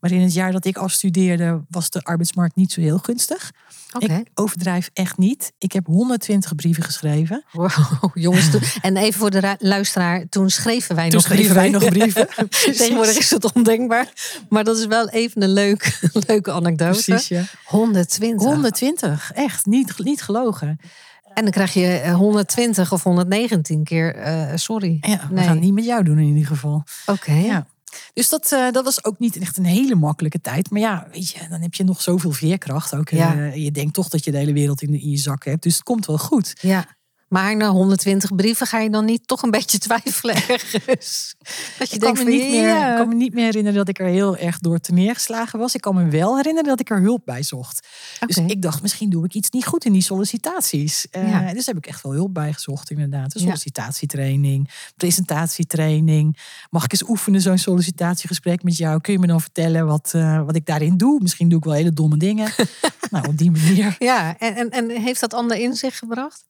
[0.00, 3.50] Maar in het jaar dat ik afstudeerde was de arbeidsmarkt niet zo heel gunstig.
[3.98, 5.52] Ik overdrijf echt niet.
[5.58, 7.44] Ik heb 120 brieven geschreven.
[7.52, 7.70] Wow,
[8.14, 8.50] jongens.
[8.50, 11.84] toen- En even voor de ra- luisteraar, toen schreven wij Toen nog schreven wij nog
[11.84, 12.28] brieven.
[12.76, 14.12] Tegenwoordig is het ondenkbaar.
[14.48, 17.02] Maar dat is wel even een leuk, leuke anekdote.
[17.02, 17.42] Precies, ja.
[17.64, 18.46] 120.
[18.46, 20.78] 120, echt, niet, niet gelogen.
[21.34, 24.98] En dan krijg je eh, 120 of 119 keer eh, sorry.
[25.00, 25.44] Ja, we Nee.
[25.44, 26.84] gaan het niet met jou doen in ieder geval.
[27.06, 27.32] Oké.
[27.32, 27.66] Ja.
[28.14, 30.70] Dus dat, eh, dat was ook niet echt een hele makkelijke tijd.
[30.70, 32.94] Maar ja, weet je, dan heb je nog zoveel veerkracht.
[32.94, 35.62] Ook, eh, je denkt toch dat je de hele wereld in, in je zak hebt.
[35.62, 36.54] Dus het komt wel goed.
[36.60, 36.86] Ja.
[37.28, 41.34] Maar na 120 brieven ga je dan niet toch een beetje twijfelen ergens?
[41.78, 42.90] Dat je Ik kan, denkt me van, niet meer, ja.
[42.90, 45.74] ik kan me niet meer herinneren dat ik er heel erg door te neergeslagen was.
[45.74, 47.86] Ik kan me wel herinneren dat ik er hulp bij zocht.
[48.26, 51.06] Dus ik dacht, misschien doe ik iets niet goed in die sollicitaties.
[51.10, 51.50] Eh.
[51.52, 53.34] Dus heb ik echt wel hulp bij gezocht, inderdaad.
[53.34, 56.38] Een sollicitatietraining, presentatietraining.
[56.70, 59.00] Mag ik eens oefenen, zo'n sollicitatiegesprek met jou?
[59.00, 61.20] Kun je me dan vertellen wat, eh, wat ik daarin doe?
[61.20, 62.52] Misschien doe ik wel hele domme dingen.
[63.10, 63.96] nou, op die manier.
[63.98, 66.44] Ja, en, en, en heeft dat ander in zich gebracht?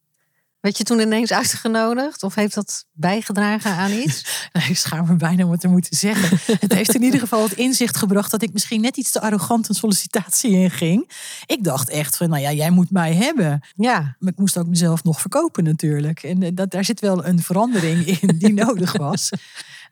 [0.65, 2.23] Werd je toen ineens uitgenodigd?
[2.23, 4.23] Of heeft dat bijgedragen aan iets?
[4.53, 6.39] Nou, ik schaam me bijna om het te moeten zeggen.
[6.61, 9.69] Het heeft in ieder geval het inzicht gebracht dat ik misschien net iets te arrogant
[9.69, 11.11] een sollicitatie inging.
[11.47, 13.61] Ik dacht echt van, nou ja, jij moet mij hebben.
[13.77, 14.17] Ja.
[14.19, 16.23] Maar ik moest ook mezelf nog verkopen natuurlijk.
[16.23, 19.31] En eh, dat, daar zit wel een verandering in die nodig was.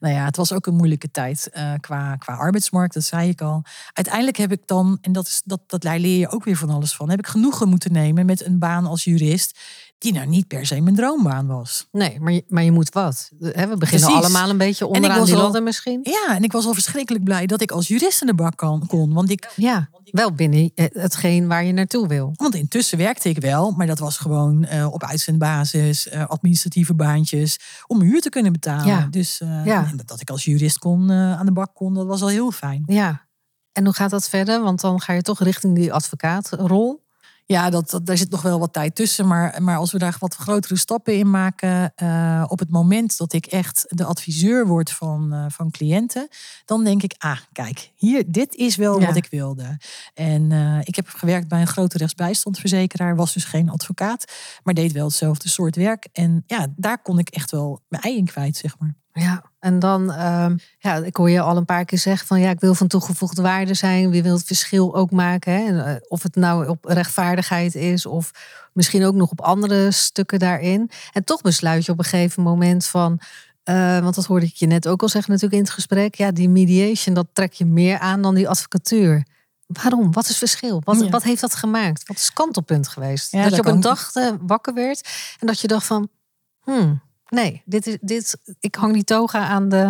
[0.01, 3.41] Nou ja, het was ook een moeilijke tijd eh, qua, qua arbeidsmarkt, dat zei ik
[3.41, 3.63] al.
[3.93, 6.95] Uiteindelijk heb ik dan, en dat, is, dat, dat leer je ook weer van alles
[6.95, 9.59] van, heb ik genoegen moeten nemen met een baan als jurist,
[10.03, 11.89] die nou niet per se mijn droombaan was.
[11.93, 13.31] Nee, maar je, maar je moet wat.
[13.39, 14.07] We beginnen Precies.
[14.07, 16.01] allemaal een beetje onderaan die ladder misschien.
[16.03, 18.87] Ja, en ik was al verschrikkelijk blij dat ik als jurist in de bak kan,
[18.87, 19.13] kon.
[19.13, 22.31] Want, ik, Ja, wel binnen eh, hetgeen waar je naartoe wil.
[22.37, 27.59] want intussen werkte ik wel, maar dat was gewoon eh, op uitzendbasis, eh, administratieve baantjes,
[27.87, 28.87] om huur te kunnen betalen.
[28.87, 29.07] Ja.
[29.11, 29.91] Dus Ja.
[30.05, 32.83] dat, ik als jurist kon, aan de bak kon, dat was al heel fijn.
[32.87, 33.31] Ja.
[33.73, 34.63] En hoe gaat dat verder?
[34.63, 37.02] Want dan ga je toch richting die advocaatrol.
[37.47, 39.27] Ja, dat, dat, daar zit nog wel wat tijd tussen.
[39.27, 41.93] Maar, maar als we daar wat grotere stappen in maken.
[41.95, 46.29] eh, op het moment dat ik echt de adviseur word van, eh, van cliënten.
[46.65, 49.07] Dan denk ik, ah, kijk, hier, dit is wel Ja.
[49.07, 49.79] wat ik wilde.
[50.15, 53.17] En eh, ik heb gewerkt bij een grote rechtsbijstandverzekeraar.
[53.17, 54.25] Was dus geen advocaat.
[54.63, 56.09] Maar deed wel hetzelfde soort werk.
[56.13, 58.95] En ja, daar kon ik echt wel mijn ei in kwijt, zeg maar.
[59.13, 62.51] Ja, en dan, ehm, ja, ik hoor je al een paar keer zeggen van ja,
[62.51, 64.11] ik wil van toegevoegde waarde zijn.
[64.11, 65.53] Wie wil het verschil ook maken?
[65.53, 65.83] Hè?
[65.95, 68.31] Eh, Of het nou op rechtvaardigheid is of
[68.73, 70.91] misschien ook nog op andere stukken daarin.
[71.13, 73.21] En toch besluit je op een gegeven moment van,
[73.63, 76.15] eh, want dat hoorde ik je net ook al zeggen natuurlijk in het gesprek.
[76.15, 79.27] Ja, die mediation, dat trek je meer aan dan die advocatuur.
[79.67, 80.13] Waarom?
[80.13, 80.81] Wat is het verschil?
[80.85, 81.09] Wat, Ja.
[81.09, 82.07] wat heeft dat gemaakt?
[82.07, 83.33] Wat is het kantelpunt geweest?
[83.33, 85.09] Ja, dat je op een dag eh, wakker werd
[85.41, 86.09] en dat je dacht van,
[86.65, 89.85] hmm, nee, dit is, dit, ik hang die toga aan de,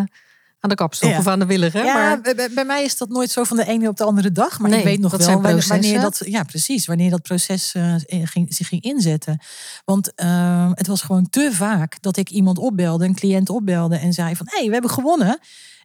[0.61, 1.19] aan de kapstok Ja.
[1.19, 1.73] of aan de willig.
[1.73, 1.83] Hè?
[1.83, 4.33] Ja, maar, bij, bij- mij is dat nooit zo van de ene op de andere
[4.33, 4.59] dag.
[4.59, 7.73] Maar Nee, ik weet nog dat wel wanneer, wanneer dat, ja, precies, wanneer dat proces
[7.75, 9.39] eh, in- ging, zich ging inzetten.
[9.85, 14.13] Want eh, het was gewoon te vaak dat ik iemand opbelde, een cliënt opbelde en
[14.13, 15.39] zei van hé, hey, we hebben gewonnen.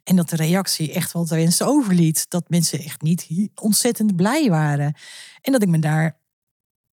[0.04, 2.26] En dat de reactie echt wel te wensen overliet.
[2.28, 4.94] Dat mensen echt niet ontzettend blij waren.
[5.40, 6.16] En dat ik me daar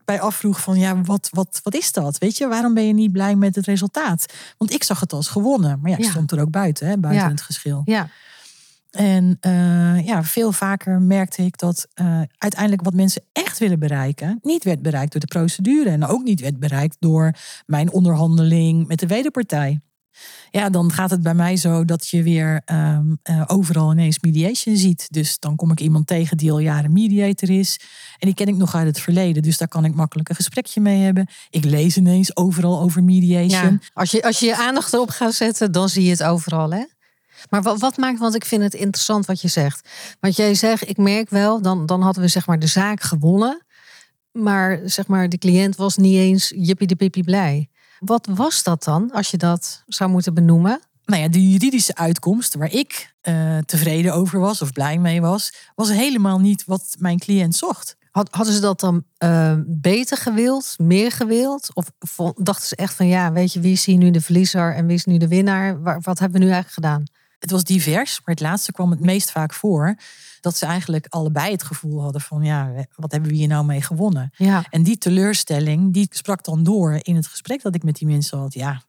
[0.06, 2.18] bij afvroeg van ja, wat, wat, wat is dat?
[2.18, 4.34] Weet je, waarom ben je niet blij met het resultaat?
[4.58, 5.80] Want ik zag het als gewonnen.
[5.82, 6.10] Maar ja, ik Ja.
[6.10, 7.30] stond er ook buiten, hè, buiten Ja.
[7.32, 7.82] het geschil.
[7.86, 8.10] ja,
[8.92, 14.40] En eh, ja, veel vaker merkte ik dat eh, uiteindelijk wat mensen echt willen bereiken,
[14.42, 15.90] niet werd bereikt door de procedure.
[15.90, 17.32] En ook niet werd bereikt door
[17.66, 19.80] mijn onderhandeling met de wederpartij.
[20.52, 24.78] Ja, dan gaat het bij mij zo dat je weer ehm, eh, overal ineens mediation
[24.78, 25.08] ziet.
[25.10, 27.80] Dus dan kom ik iemand tegen die al jaren mediator is.
[28.18, 29.44] En die ken ik nog uit het verleden.
[29.44, 31.28] Dus daar kan ik makkelijk een gesprekje mee hebben.
[31.50, 33.82] Ik lees ineens overal over mediation.
[33.94, 36.72] Als, je, als je je aandacht erop gaat zetten, dan zie je het overal.
[36.72, 36.84] Hè?
[37.50, 39.90] Maar wat, wat maakt, want ik vind het interessant wat je zegt.
[40.20, 43.66] Want jij zegt, ik merk wel, dan, dan hadden we zeg maar de zaak gewonnen.
[44.32, 47.70] Maar zeg maar, de cliënt was niet eens jippie de pippie blij.
[48.00, 50.80] Wat was dat dan, als je dat zou moeten benoemen?
[51.06, 55.54] nou ja, de juridische uitkomst waar ik eh, tevreden over was of blij mee was,
[55.76, 57.96] was helemaal niet wat mijn cliënt zocht.
[58.12, 61.70] Had, hadden ze dat dan eh, beter gewild, meer gewild?
[61.74, 61.92] Of
[62.36, 64.96] dachten ze echt van ja, weet je, wie is hier nu de verliezer en wie
[64.96, 65.82] is nu de winnaar?
[65.82, 67.04] Wat hebben we nu eigenlijk gedaan?
[67.46, 69.96] Het was divers, maar het laatste kwam het meest vaak voor
[70.42, 73.82] dat ze eigenlijk allebei het gevoel hadden van ja, wat hebben we hier nou mee
[73.82, 74.32] gewonnen?
[74.36, 78.08] Ja, En die teleurstelling, die sprak dan door in het gesprek dat ik met die
[78.08, 78.54] mensen had.
[78.54, 78.82] Ja,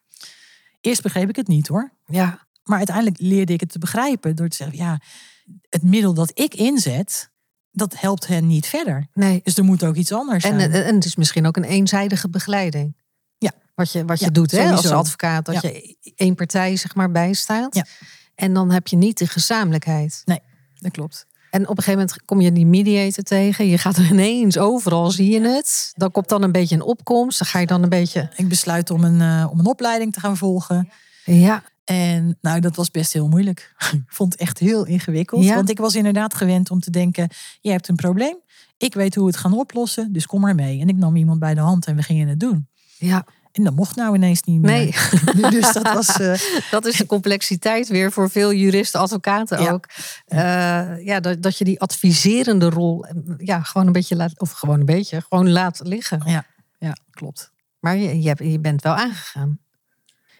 [0.80, 1.92] eerst begreep ik het niet hoor.
[2.06, 5.00] ja, Maar uiteindelijk leerde ik het te begrijpen door te zeggen, ja,
[5.68, 7.30] het middel dat ik inzet,
[7.70, 9.06] dat helpt hen niet verder.
[9.12, 9.40] nee.
[9.44, 10.72] Dus er moet ook iets anders En, zijn.
[10.72, 12.96] en het is misschien ook een eenzijdige begeleiding.
[13.38, 13.52] Ja.
[13.74, 15.68] Wat je, wat je Ja, doet hè, als advocaat, dat Ja.
[15.68, 17.74] je één partij zeg maar bijstaat.
[17.74, 17.84] Ja.
[18.36, 20.22] En dan heb je niet de gezamenlijkheid.
[20.74, 21.26] dat klopt.
[21.50, 23.66] En op een gegeven moment kom je die mediator tegen.
[23.66, 25.92] Je gaat er ineens overal, zie je het.
[25.94, 27.38] Dan komt dan een beetje een opkomst.
[27.38, 28.30] Dan ga je dan een beetje...
[28.36, 30.88] Ik besluit om een, eh, om een opleiding te gaan volgen.
[31.24, 33.74] Ja, En nou, dat was best heel moeilijk.
[33.92, 35.44] Ik vond het echt heel ingewikkeld.
[35.44, 35.54] Ja.
[35.54, 37.28] Want ik was inderdaad gewend om te denken:
[37.60, 38.38] je hebt een probleem.
[38.76, 40.80] Ik weet hoe we het gaan oplossen, dus kom maar mee.
[40.80, 42.68] En ik nam iemand bij de hand en we gingen het doen.
[42.98, 43.26] ja.
[43.56, 45.10] En dat mocht nou ineens niet meer.
[45.34, 46.08] Nee, dus dat was.
[46.20, 46.40] eh,
[46.70, 49.70] dat is de complexiteit weer voor veel juristen, advocaten Ja.
[49.70, 49.86] ook.
[50.26, 54.40] Eh, ja, dat, dat je die adviserende rol eh, ja, gewoon een beetje laat...
[54.40, 56.22] Of gewoon een beetje, gewoon laat liggen.
[56.26, 56.44] ja,
[56.78, 57.50] ja, klopt.
[57.80, 59.58] Maar je, je, hebt- je bent wel aangegaan.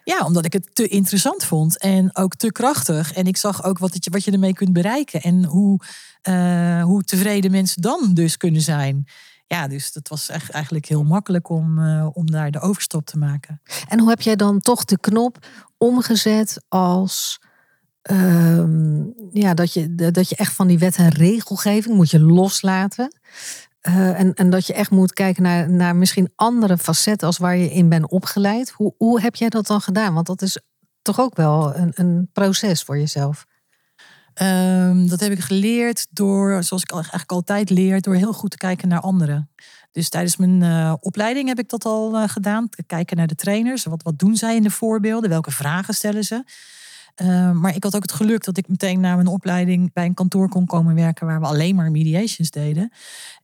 [0.05, 3.13] Ja, omdat ik het te interessant vond en ook te krachtig.
[3.13, 5.81] En ik zag ook wat, het, je- wat je ermee kunt bereiken en hoe,
[6.83, 9.07] hoe tevreden mensen dan dus kunnen zijn.
[9.47, 13.19] Ja, dus dat was echt eigenlijk heel makkelijk om, eh, om daar de overstap te
[13.19, 13.61] maken.
[13.89, 15.47] En hoe heb jij dan toch de knop
[15.79, 17.41] omgezet als...
[18.03, 23.19] ehm, ja, dat je, dat je echt van die wet en regelgeving moet je loslaten.
[23.81, 27.57] Eh, en, en dat je echt moet kijken naar, naar misschien andere facetten als waar
[27.57, 28.71] je in bent opgeleid.
[28.71, 30.15] Hoe, hoe heb jij dat dan gedaan?
[30.15, 30.61] Want dat is
[31.03, 33.47] toch ook wel een, een proces voor jezelf.
[34.37, 38.57] Ehm, dat heb ik geleerd door, zoals ik eigenlijk altijd leer, door heel goed te
[38.57, 39.51] kijken naar anderen.
[39.92, 42.68] Dus tijdens mijn eh, opleiding heb ik dat al eh, gedaan.
[42.87, 43.85] Kijken naar de trainers.
[43.85, 45.31] Wat, wat doen zij in de voorbeelden?
[45.31, 46.44] Welke vragen stellen ze?
[47.16, 50.14] Eh, maar ik had ook het geluk dat ik meteen na mijn opleiding bij een
[50.14, 52.92] kantoor kon komen werken waar we alleen maar mediations deden.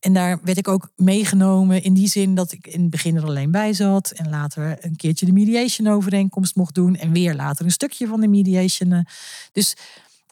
[0.01, 3.25] En daar werd ik ook meegenomen in die zin dat ik in het begin er
[3.25, 7.65] alleen bij zat en later een keertje de mediation overeenkomst mocht doen en weer later
[7.65, 9.07] een stukje van de mediation.
[9.53, 9.77] Dus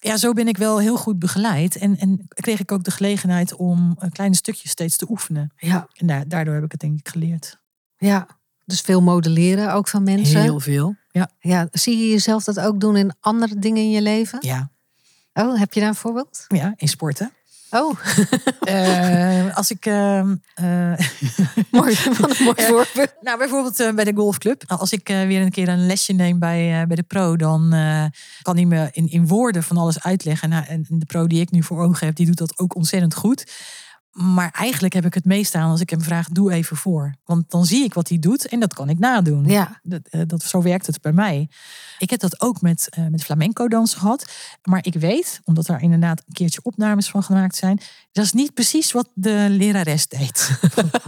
[0.01, 3.55] ja, zo ben ik wel heel goed begeleid en, en kreeg ik ook de gelegenheid
[3.55, 5.53] om een kleine stukjes steeds te oefenen.
[5.57, 7.59] Ja, En daar, daardoor heb ik het denk ik geleerd.
[7.97, 8.27] ja.
[8.65, 10.41] Dus veel modelleren ook van mensen.
[10.43, 10.95] Heel veel.
[11.11, 11.31] Ja.
[11.39, 14.39] Ja, zie je jezelf dat ook doen in andere dingen in je leven?
[14.43, 14.71] Ja,
[15.33, 16.45] Oh, heb je daar een voorbeeld?
[16.49, 17.33] ja in sporten.
[17.71, 17.99] Oh,
[18.61, 19.87] Eh, als ik.
[19.87, 20.93] ehm, eh,
[21.71, 21.97] mooi.
[22.19, 22.67] Wat een mooi Ja.
[22.67, 23.13] voorbeeld.
[23.21, 24.63] nou, bijvoorbeeld eh, bij de golfclub.
[24.67, 27.69] Als ik eh, weer een keer een lesje neem bij, bij de pro, dan
[28.43, 30.49] kan hij me in, in woorden van alles uitleggen.
[30.49, 33.15] Nou, en de pro die ik nu voor ogen heb, die doet dat ook ontzettend
[33.15, 33.53] goed.
[34.21, 37.15] Maar eigenlijk heb ik het meest aan als ik hem vraag: doe even voor.
[37.25, 39.45] Want dan zie ik wat hij doet en dat kan ik nadoen.
[39.45, 41.49] Ja, Dat, eh, dat, zo werkt het bij mij.
[41.99, 44.31] Ik heb dat ook met, eh, met flamenco dansen gehad.
[44.63, 47.81] Maar ik weet, omdat er inderdaad een keertje opnames van gemaakt zijn.
[48.13, 50.51] Dat is niet precies wat de lerares deed.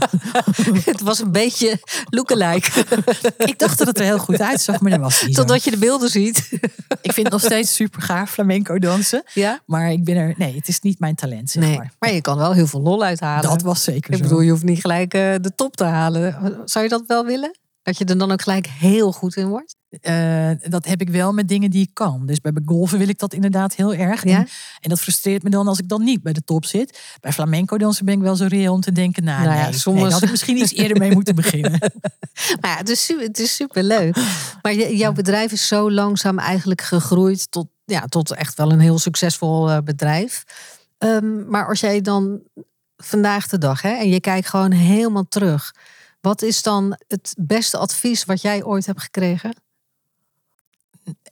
[0.85, 2.81] het was een beetje lookalike.
[3.53, 5.35] ik dacht dat het er heel goed uitzag, maar dat was niet.
[5.35, 6.49] Totdat je de beelden ziet.
[7.03, 9.23] Ik vind het nog steeds super gaaf flamenco dansen.
[9.35, 9.61] Ja?
[9.67, 10.35] Maar ik ben er...
[10.37, 11.93] Nee, het is niet mijn talent, zeg Nee, maar.
[11.99, 13.51] maar je kan wel heel veel lol uithalen.
[13.51, 14.23] Dat was zeker Ik zo.
[14.23, 16.61] bedoel, je hoeft niet gelijk eh, de top te halen.
[16.65, 17.59] Zou je dat wel willen?
[17.83, 19.77] Dat je er dan ook gelijk heel goed in wordt?
[20.01, 22.27] Eh, dat heb ik wel met dingen die ik kan.
[22.27, 24.25] Dus bij golven wil ik dat inderdaad heel erg.
[24.25, 24.37] Ja?
[24.39, 24.49] En,
[24.81, 26.99] en dat frustreert me dan als ik dan niet bij de top zit.
[27.21, 29.25] Bij flamenco dansen ben ik wel zo reëel om te denken...
[29.25, 31.79] Nou, Nou ja, nee, soms- nee, had ik misschien iets eerder mee moeten beginnen.
[32.61, 34.17] Maar ja, het is, het is superleuk.
[34.63, 38.99] Maar jouw bedrijf is zo langzaam eigenlijk gegroeid tot, ja, tot echt wel een heel
[38.99, 40.45] succesvol eh, bedrijf.
[40.99, 42.41] Ehm, maar als jij dan
[43.05, 45.75] vandaag de dag hè, en je kijkt gewoon helemaal terug.
[46.21, 49.55] Wat is dan het beste advies wat jij ooit hebt gekregen?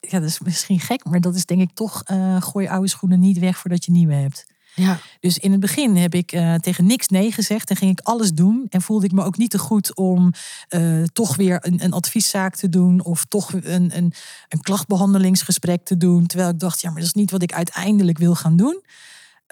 [0.00, 2.02] Ja, dat is misschien gek, maar dat is denk ik toch...
[2.04, 4.46] eh, gooi oude schoenen niet weg voordat je nieuwe hebt.
[4.74, 8.00] Ja, Dus in het begin heb ik eh, tegen niks nee gezegd en ging ik
[8.00, 8.66] alles doen.
[8.68, 10.32] En voelde ik me ook niet te goed om
[10.68, 13.04] eh, toch weer een, een advieszaak te doen.
[13.04, 14.12] Of toch een, een,
[14.48, 16.26] een klachtbehandelingsgesprek te doen.
[16.26, 18.82] Terwijl ik dacht, ja, maar dat is niet wat ik uiteindelijk wil gaan doen.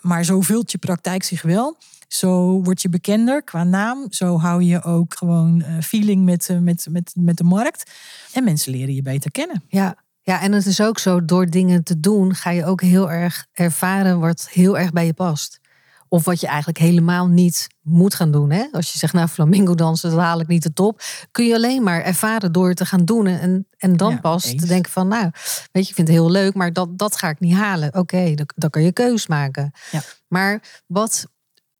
[0.00, 1.76] Maar zo vult je praktijk zich wel.
[2.08, 4.06] Zo word je bekender qua naam.
[4.10, 7.90] Zo hou je ook gewoon eh, feeling met, eh, met, met, met de markt.
[8.32, 9.62] En mensen leren je beter kennen.
[9.68, 9.96] ja.
[10.22, 13.46] ja, en het is ook zo, door dingen te doen ga je ook heel erg
[13.52, 15.60] ervaren wat heel erg bij je past.
[16.08, 18.50] Of wat je eigenlijk helemaal niet moet gaan doen.
[18.50, 18.64] Hè?
[18.72, 21.02] Als je zegt, nou, flamingo dansen, dat haal ik niet de top.
[21.30, 23.26] Kun je alleen maar ervaren door te gaan doen.
[23.26, 24.60] En, en dan Ja, pas eens.
[24.60, 25.30] te denken van, nou,
[25.72, 27.94] weet je, ik vind het heel leuk, maar dat, dat ga ik niet halen.
[27.94, 29.70] Oké, dan, dan kan je keus maken.
[29.90, 30.02] Ja.
[30.28, 31.26] Maar wat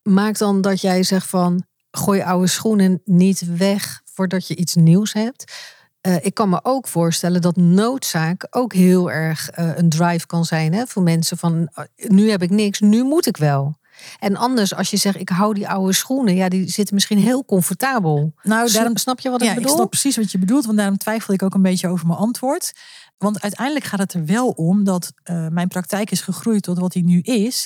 [0.01, 5.13] maakt dan dat jij zegt van, gooi oude schoenen niet weg voordat je iets nieuws
[5.13, 5.53] hebt?
[6.01, 10.45] Eh, ik kan me ook voorstellen dat noodzaak ook heel erg eh, een drive kan
[10.45, 13.77] zijn hè, voor mensen van eh, nu heb ik niks, nu moet ik wel.
[14.19, 17.45] En anders, als je zegt ik hou die oude schoenen, ja, die zitten misschien heel
[17.45, 18.33] comfortabel.
[18.43, 19.69] Nou, daarom, snap je wat ja, ik bedoel?
[19.71, 22.19] ik snap precies wat je bedoelt, want daarom twijfel ik ook een beetje over mijn
[22.19, 22.73] antwoord.
[23.17, 26.93] Want uiteindelijk gaat het er wel om dat eh, mijn praktijk is gegroeid tot wat
[26.93, 27.65] hij nu is.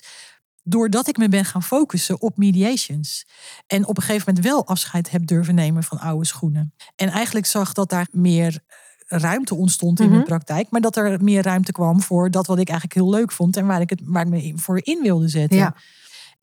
[0.64, 3.26] Doordat ik me ben gaan focussen op mediations.
[3.68, 6.74] En op een gegeven moment wel afscheid heb durven nemen van oude schoenen.
[6.96, 8.60] En eigenlijk zag dat daar meer
[9.08, 10.14] eh, ruimte ontstond in Mhm.
[10.14, 10.68] mijn praktijk.
[10.70, 13.58] Maar dat er meer ruimte kwam voor dat wat ik eigenlijk heel leuk vond.
[13.58, 15.58] En waar ik, het, waar ik me voor in wilde zetten.
[15.58, 15.76] Ja.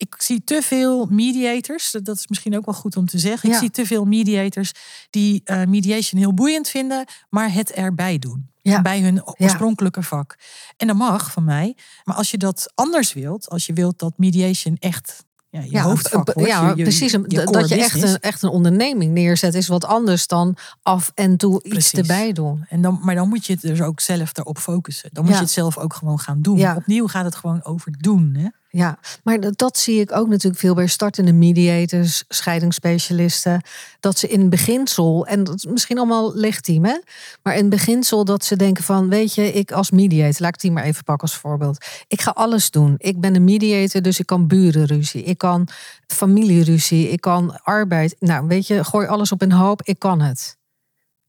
[0.01, 3.49] Ik zie te veel mediators, dat is misschien ook wel goed om te zeggen.
[3.49, 3.55] Ja.
[3.55, 4.73] Ik zie te veel mediators
[5.11, 8.49] die eh, mediation heel boeiend vinden, maar het erbij doen.
[8.63, 8.83] Ja.
[8.83, 10.37] Bij hun oorspronkelijke vak.
[10.77, 11.77] En dat mag van mij.
[12.05, 16.25] Maar als je dat anders wilt, als je wilt dat mediation echt ja, je hoofdvak
[16.25, 16.49] b- wordt.
[16.51, 17.11] ja, je- je- precies.
[17.13, 21.37] je dat je echt een, echt een onderneming neerzet is wat anders dan af en
[21.37, 22.65] toe iets erbij doen.
[22.69, 25.11] En dan, maar dan moet je het dus ook zelf daarop focussen.
[25.13, 25.39] Dan moet Ja.
[25.39, 26.57] je het zelf ook gewoon gaan doen.
[26.59, 26.77] Ja.
[26.77, 28.35] Opnieuw gaat het gewoon over doen.
[28.39, 28.49] Hè?
[28.73, 33.63] Ja, maar dat, zie ik ook natuurlijk veel bij startende mediators, scheidingsspecialisten.
[34.01, 36.99] Dat ze in beginsel, en dat is misschien allemaal legitiem, hè?
[37.43, 40.73] maar in beginsel dat ze denken van, weet je, ik als mediator, laat ik die
[40.73, 41.85] maar even pakken als voorbeeld.
[42.09, 42.95] Ik ga alles doen.
[42.99, 45.69] Ik ben een mediator, dus ik kan burenruzie, ik kan
[46.07, 48.17] familieruzie, ik kan arbeid.
[48.19, 50.57] Nou, weet je, gooi alles op een hoop, ik kan het.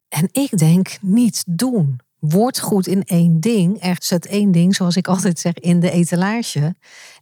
[0.07, 1.99] En ik denk, niet doen.
[2.21, 3.79] Word goed in één ding.
[3.79, 6.75] En zet één ding, zoals ik altijd zeg, in de etalage.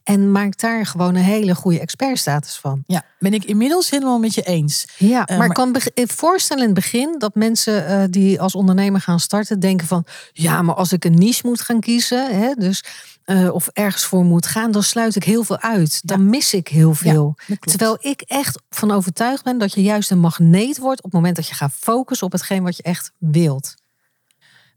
[0.03, 2.83] En maak daar gewoon een hele goede expertstatus van.
[2.87, 4.87] Ja, ben ik inmiddels helemaal met je eens.
[4.97, 8.55] Ja, Eh, maar ik kan beg- voorstellen in het begin dat mensen eh, die als
[8.55, 12.53] ondernemer gaan starten denken van, ja, maar als ik een niche moet gaan kiezen, hè,
[12.53, 12.83] dus
[13.23, 15.99] eh, of ergens voor moet gaan, dan sluit ik heel veel uit.
[16.07, 17.35] Dan mis ik heel veel.
[17.59, 21.35] Terwijl ik echt van overtuigd ben dat je juist een magneet wordt op het moment
[21.35, 23.73] dat je gaat focussen op hetgeen wat je echt wilt.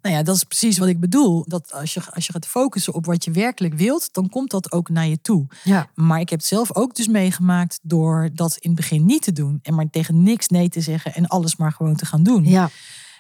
[0.03, 1.45] Nou ja, dat is precies wat ik bedoel.
[1.49, 4.73] Dat als je, als je gaat focussen op wat je werkelijk wilt, dan komt dat
[4.73, 5.47] ook naar je toe.
[5.65, 5.91] Ja.
[5.95, 9.33] Maar ik heb het zelf ook dus meegemaakt door dat in het begin niet te
[9.33, 9.59] doen.
[9.63, 12.45] En maar tegen niks nee te zeggen en alles maar gewoon te gaan doen.
[12.45, 12.71] Ja.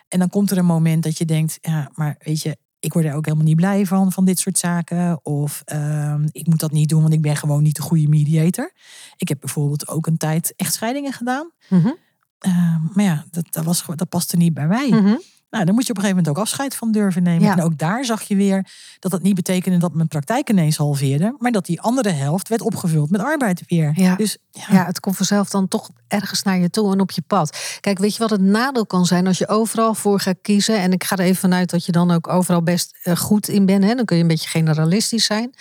[0.09, 3.05] En dan komt er een moment dat je denkt, ja, maar weet je, ik word
[3.05, 5.25] er ook helemaal niet blij van, van dit soort zaken.
[5.25, 8.73] Of ehm, ik moet dat niet doen, want ik ben gewoon niet de goede mediator.
[9.17, 11.51] Ik heb bijvoorbeeld ook een tijd echtscheidingen gedaan.
[11.69, 11.91] Mhm.
[12.39, 14.89] Ehm, maar ja, dat, dat, was, dat paste niet bij mij.
[14.89, 15.17] Mhm.
[15.53, 17.43] Nou, dan moet je op een gegeven moment ook afscheid van durven nemen.
[17.43, 17.53] Ja.
[17.53, 18.67] En ook daar zag je weer
[18.99, 21.35] dat dat niet betekende dat mijn praktijk ineens halveerde.
[21.39, 23.93] Maar dat die andere helft werd opgevuld met arbeid weer.
[23.95, 24.17] Ja.
[24.17, 27.23] Dus ja, Ja, het komt vanzelf dan toch ergens naar je toe en op je
[27.27, 27.77] pad.
[27.81, 30.79] Kijk, weet je wat het nadeel kan zijn als je overal voor gaat kiezen?
[30.79, 33.67] En ik ga er even vanuit dat je dan ook overal best eh, goed in
[33.67, 33.85] bent.
[33.85, 33.95] Hè?
[33.95, 35.55] Dan kun je een beetje generalistisch zijn.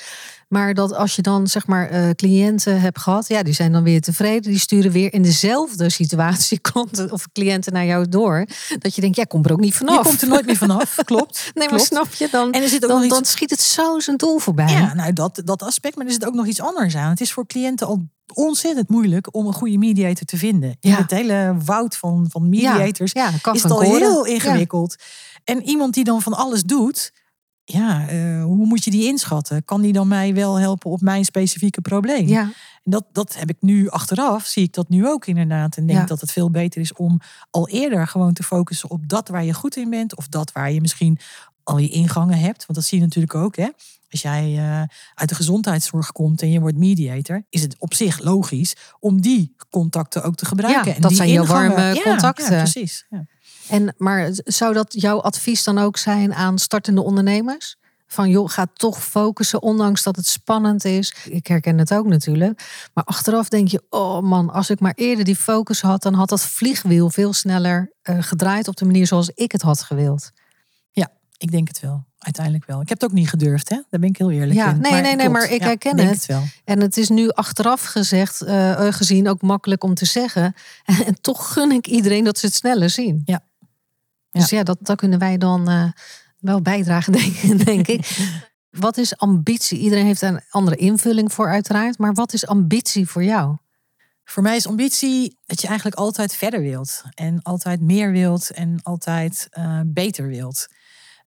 [0.52, 3.84] Maar dat als je dan zeg maar eh, cliënten hebt gehad, ja, die zijn dan
[3.84, 4.52] weer tevreden.
[4.52, 8.46] Die sturen weer in dezelfde situatie klanten of cliënten naar jou door.
[8.80, 9.98] Dat je denkt, ja, kom er ook niet vanaf.
[9.98, 10.96] je komt er nooit meer vanaf.
[11.06, 11.52] Klopt.
[11.54, 12.52] Nee, maar snap je dan?
[12.52, 14.72] En er zit ook dan, nog iets- dan schiet het zo zijn doel voorbij.
[14.72, 15.96] Ja, nou dat, dat aspect.
[15.96, 17.10] Maar er zit ook nog iets anders aan.
[17.10, 18.02] Het is voor cliënten al
[18.34, 20.70] ontzettend moeilijk om een goede mediator te vinden.
[20.80, 20.98] In Ja.
[20.98, 24.96] het hele woud van, van mediators ja, is het al heel ingewikkeld.
[25.44, 27.12] En iemand die dan van alles doet,
[27.64, 29.66] ja, eh, hoe moet je die inschatten?
[29.66, 32.28] Kan die dan mij wel helpen op mijn specifieke probleem?
[32.28, 32.42] Ja,
[32.84, 35.78] En dat, dat heb ik nu achteraf, zie ik dat nu ook inderdaad.
[35.78, 36.06] En denk Ja.
[36.06, 37.20] dat het veel beter is om
[37.50, 40.16] al eerder gewoon te focussen op dat waar je goed in bent.
[40.18, 41.18] Of dat waar je misschien
[41.64, 42.66] al je ingangen hebt.
[42.66, 43.56] Want dat zie je natuurlijk ook.
[43.56, 43.68] Hè?
[44.10, 44.82] Als jij eh,
[45.14, 49.56] uit de gezondheidszorg komt en je wordt mediator, is het op zich logisch om die
[49.70, 50.90] contacten ook te gebruiken.
[50.90, 52.52] Ja, en dat die zijn ingangen- warme Ja, contacten.
[52.56, 53.06] Ja, precies.
[53.10, 53.26] Ja.
[53.72, 57.76] En, maar zou dat jouw advies dan ook zijn aan startende ondernemers?
[58.08, 61.16] Van joh, ga toch focussen, ondanks dat het spannend is.
[61.30, 62.64] Ik herken het ook natuurlijk.
[62.94, 66.30] Maar achteraf denk je, oh man, als ik maar eerder die focus had, dan had
[66.30, 70.32] dat vliegwiel veel sneller eh, gedraaid op de manier zoals ik het had gewild.
[71.38, 72.06] Ik denk het wel.
[72.18, 72.82] Uiteindelijk wel.
[72.82, 73.76] Ik heb het ook niet gedurfd, hè?
[73.90, 74.80] Daar ben ik heel eerlijk Ja, in.
[74.82, 75.32] nee, nee, nee, klopt.
[75.32, 76.18] maar ik Ja, herken denk het.
[76.18, 76.44] het wel.
[76.64, 80.54] En het is nu achteraf gezegd, eh, gezien ook makkelijk om te zeggen.
[81.06, 83.22] En toch gun ik iedereen dat ze het sneller zien.
[83.26, 83.40] Ja.
[84.32, 85.92] Dus ja, dat, dat kunnen wij dan eh,
[86.40, 88.08] wel bijdragen, denk, denk ik.
[88.70, 89.80] Wat is ambitie?
[89.80, 91.98] Iedereen heeft een andere invulling voor, uiteraard.
[91.98, 93.58] Maar wat is ambitie voor jou?
[94.24, 97.04] Voor mij is ambitie dat je eigenlijk altijd verder wilt.
[97.14, 100.68] En altijd meer wilt en altijd eh, beter wilt.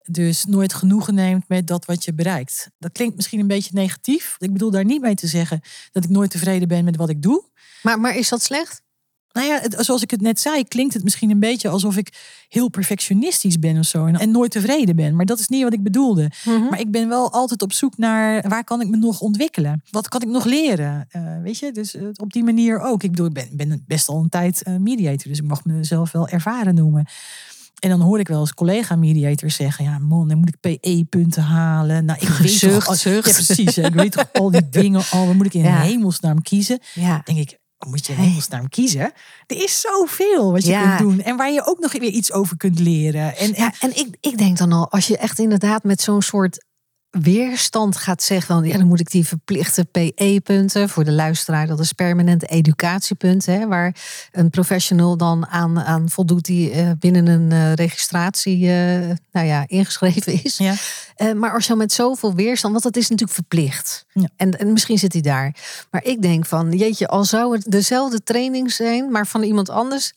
[0.03, 2.71] Dus nooit genoegen neemt met dat wat je bereikt.
[2.79, 4.37] Dat klinkt misschien een beetje negatief.
[4.39, 5.61] Ik bedoel daar niet mee te zeggen
[5.93, 7.45] dat ik nooit tevreden ben met wat ik doe.
[7.83, 8.83] Maar, maar is dat slecht?
[9.35, 12.13] Nou ja, het- zoals ik het net zei, klinkt het misschien een beetje alsof ik
[12.49, 14.07] heel perfectionistisch ben of zo.
[14.07, 15.17] En, en nooit tevreden ben.
[15.17, 16.31] Maar dat is niet wat ik bedoelde.
[16.71, 19.83] Maar ik ben wel altijd op zoek naar waar kan ik me nog ontwikkelen?
[19.91, 21.07] Wat kan ik nog leren?
[21.11, 23.03] Eh, weet je, dus eh, op die manier ook.
[23.03, 26.13] Ik bedoel, ik ben, ben best al een tijd eh, mediator, dus ik mag mezelf
[26.13, 27.07] wel ervaren noemen.
[27.79, 32.05] En dan hoor ik wel eens collega-mediators zeggen: Ja, man, dan moet ik PE-punten halen.
[32.05, 33.13] Nou, ik weet toch, al-.
[33.13, 33.77] Ja, precies.
[33.77, 35.27] hè, Ik weet toch al die dingen al.
[35.27, 35.81] Dan moet ik in Ja.
[35.81, 36.79] hemelsnaam kiezen.
[36.95, 37.21] Ja.
[37.25, 39.13] denk ik, moet je in hemelsnaam kiezen?
[39.47, 40.97] Er is zoveel wat je Ja.
[40.97, 41.23] kunt doen.
[41.23, 43.37] En waar je ook nog weer iets over kunt leren.
[43.37, 46.23] En, en Ja, en ik, ik denk dan al, als je echt inderdaad met zo'n
[46.23, 46.65] soort
[47.21, 51.81] weerstand gaat zeggen van ja, dan moet ik die verplichte PE-punten voor de luisteraar, dat
[51.81, 53.97] is permanente educatiepunten, hè, waar
[54.33, 59.65] een professional dan aan, aan voldoet die eh, binnen een eh, registratie eh, nou ja,
[59.67, 60.57] ingeschreven is.
[60.57, 60.75] ja.
[61.35, 64.05] Maar als je met zoveel weerstand, want dat is natuurlijk verplicht.
[64.13, 64.29] Ja.
[64.37, 65.57] En, en misschien zit hij daar.
[65.91, 70.13] Maar ik denk van, jeetje, al zou het dezelfde training zijn, maar van iemand anders,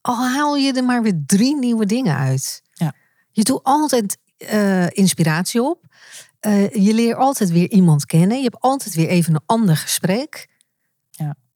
[0.00, 2.62] al haal je er maar weer drie nieuwe dingen uit.
[2.72, 2.92] Ja.
[3.30, 4.18] Je doet altijd
[4.92, 5.85] inspiratie op.
[6.46, 8.36] Eh, je leert altijd weer iemand kennen.
[8.36, 10.54] Je hebt altijd weer even een ander gesprek.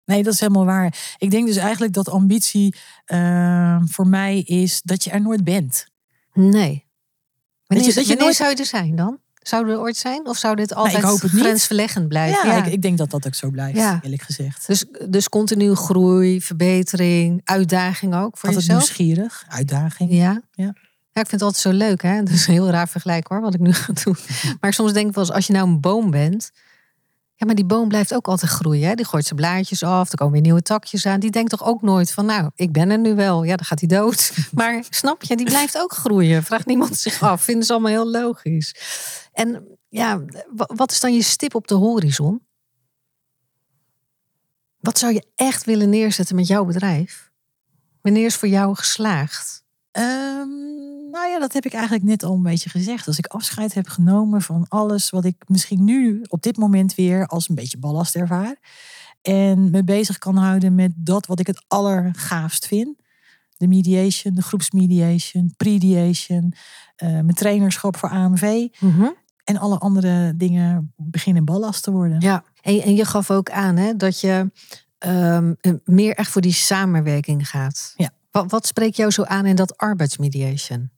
[0.05, 1.15] Nee, dat is helemaal waar.
[1.19, 2.75] Ik denk dus eigenlijk dat ambitie
[3.05, 5.87] eh, voor mij is dat je er nooit bent.
[6.33, 6.87] Nee.
[7.67, 9.19] Wanneer, je- dat je nooit- zou je er zijn dan?
[9.35, 10.27] Zou er ooit zijn?
[10.27, 12.49] Of zou dit altijd grensverleggend blijven?
[12.49, 14.01] Ja, Ik, ik denk dat dat ook zo blijft, Ja.
[14.03, 14.67] eerlijk gezegd.
[14.67, 18.79] Dus, dus continu groei, verbetering, uitdaging ook voor Altijd jezelf?
[18.97, 20.13] nieuwsgierig, uitdaging.
[20.13, 20.43] Ja.
[20.53, 20.75] Ja.
[21.13, 22.17] Ja, ik vind het altijd zo leuk, hè?
[22.23, 24.17] Dat is een heel raar vergelijk hoor, wat ik nu ga doen.
[24.61, 26.51] Maar soms denk ik wel eens, als je nou een boom bent...
[27.35, 28.89] Ja, maar die boom blijft ook altijd groeien.
[28.89, 28.95] Hè?
[28.95, 31.21] Die gooit zijn blaadjes af, er komen weer nieuwe takjes aan.
[31.21, 33.43] Die denkt toch ook nooit van, nou, ik ben er nu wel.
[33.43, 34.33] Ja, dan gaat hij dood.
[34.53, 36.43] Maar snap je, die blijft ook groeien.
[36.43, 37.43] Vraagt niemand zich af.
[37.43, 38.75] Vinden ze allemaal heel logisch.
[39.33, 40.25] En ja,
[40.57, 42.47] wa- wat is dan je stip op de horizon?
[44.81, 47.31] Wat zou je echt willen neerzetten met jouw bedrijf?
[48.03, 49.65] Wanneer is voor jou geslaagd?
[49.91, 50.49] Ehm,
[51.11, 53.07] nou ja, dat heb ik eigenlijk net al een beetje gezegd.
[53.07, 57.27] Als ik afscheid heb genomen van alles wat ik misschien nu op dit moment weer
[57.27, 58.57] als een beetje ballast ervaar.
[59.23, 62.99] En me bezig kan houden met dat wat ik het allergaafst vind.
[63.57, 66.55] de mediation, de groepsmediation, prediation,
[66.97, 68.69] eh mijn trainerschap voor AMV.
[68.79, 69.09] Mhm.
[69.45, 72.21] En alle andere dingen beginnen ballast te worden.
[72.21, 74.51] Ja, en, en je gaf ook aan hè, dat je
[74.99, 75.55] ehm,
[75.85, 77.93] meer echt voor die samenwerking gaat.
[77.97, 78.11] Ja.
[78.31, 80.91] Wat, wat spreekt jou zo aan in dat arbeidsmediation?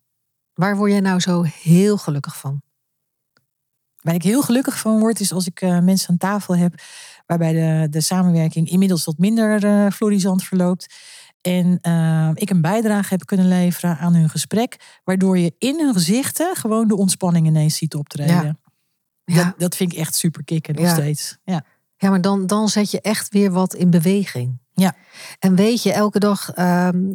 [0.55, 2.63] Waar word jij nou zo heel gelukkig van?
[4.01, 6.75] Waar ik heel gelukkig van word, is als ik eh, mensen aan tafel heb
[7.27, 10.95] waarbij de, de samenwerking inmiddels wat minder eh florisant verloopt.
[11.41, 15.93] En eh, ik een bijdrage heb kunnen leveren aan hun gesprek, waardoor je in hun
[15.93, 18.59] gezichten gewoon de ontspanning ineens ziet optreden.
[19.25, 19.45] Ja.
[19.45, 20.93] Dat, dat vind ik echt super kicken nog Ja.
[20.93, 21.39] steeds.
[21.45, 21.65] Ja.
[21.97, 24.61] Ja, maar dan, dan zet je echt weer wat in beweging.
[24.75, 24.95] Ja.
[25.39, 27.13] En weet je, elke dag, ehm,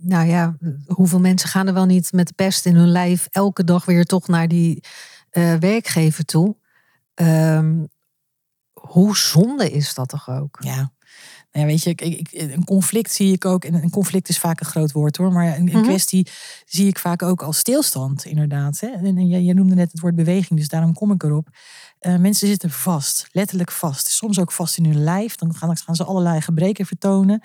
[0.00, 3.64] nou ja, hoeveel mensen gaan er wel niet met de pest in hun lijf elke
[3.64, 4.84] dag weer toch naar die
[5.30, 6.56] eh, werkgever toe?
[7.14, 7.84] Ehm,
[8.72, 10.56] hoe zonde is dat toch ook?
[10.60, 10.92] Ja.
[11.54, 13.64] Nou ja, weet je, ik, ik, een conflict zie ik ook.
[13.64, 15.32] En een conflict is vaak een groot woord hoor.
[15.32, 15.82] Maar een, een Mhm.
[15.82, 16.26] kwestie
[16.64, 18.80] zie ik vaak ook als stilstand, inderdaad.
[18.80, 18.86] Hè?
[18.86, 21.48] En, en noemde net het woord beweging, dus daarom kom ik erop.
[21.98, 24.06] Eh, mensen zitten vast, letterlijk vast.
[24.06, 25.36] Soms ook vast in hun lijf.
[25.36, 27.40] Dan gaan, gaan ze allerlei gebreken vertonen.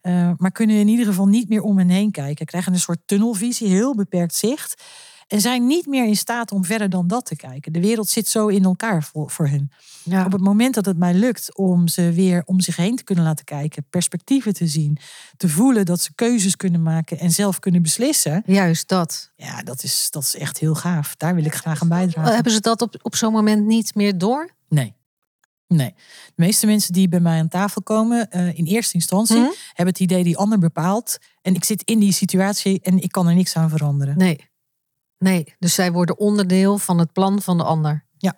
[0.00, 2.46] Eh, maar kunnen in ieder geval niet meer om hen heen kijken.
[2.46, 4.82] Krijgen een soort tunnelvisie, heel beperkt zicht.
[5.30, 7.72] En zijn niet meer in staat om verder dan dat te kijken.
[7.72, 9.70] De wereld zit zo in elkaar voor, voor hen.
[10.02, 10.24] Ja.
[10.24, 13.24] Op het moment dat het mij lukt om ze weer om zich heen te kunnen
[13.24, 14.98] laten kijken, perspectieven te zien,
[15.36, 19.30] te voelen dat ze keuzes kunnen maken en zelf kunnen beslissen, Juist dat.
[19.36, 21.16] ja, dat is, dat is echt heel gaaf.
[21.16, 22.34] Daar wil ik graag aan bijdragen.
[22.34, 24.50] Hebben ze dat op, op zo'n moment niet meer door?
[24.68, 24.94] Nee.
[25.66, 25.94] Nee.
[26.26, 29.50] De meeste mensen die bij mij aan tafel komen, eh, in eerste instantie, Mhm.
[29.66, 31.18] hebben het idee die ander bepaalt.
[31.42, 34.16] En ik zit in die situatie en ik kan er niks aan veranderen.
[34.18, 34.48] Nee.
[35.20, 38.04] Nee, dus zij worden onderdeel van het plan van de ander.
[38.18, 38.36] Ja.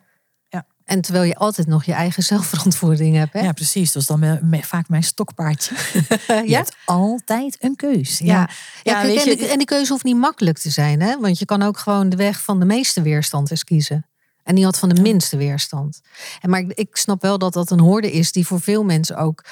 [0.48, 0.66] Ja.
[0.84, 3.32] En terwijl je altijd nog je eigen zelfverantwoording hebt.
[3.32, 3.40] Hè?
[3.40, 3.92] Ja, precies.
[3.92, 5.74] Dat is dan me- me- vaak mijn stokpaardje.
[6.46, 8.18] Je hebt altijd een keus.
[8.18, 8.48] Ja, ja.
[8.82, 11.18] Ja, kijk, weet en, je- die, en die keuze hoeft niet makkelijk te zijn, hè?
[11.20, 14.06] Want je kan ook gewoon de weg van de meeste weerstand eens kiezen.
[14.42, 16.00] En die had van de minste weerstand.
[16.40, 19.16] En maar ik, ik snap wel dat dat een hoorde is die voor veel mensen
[19.16, 19.44] ook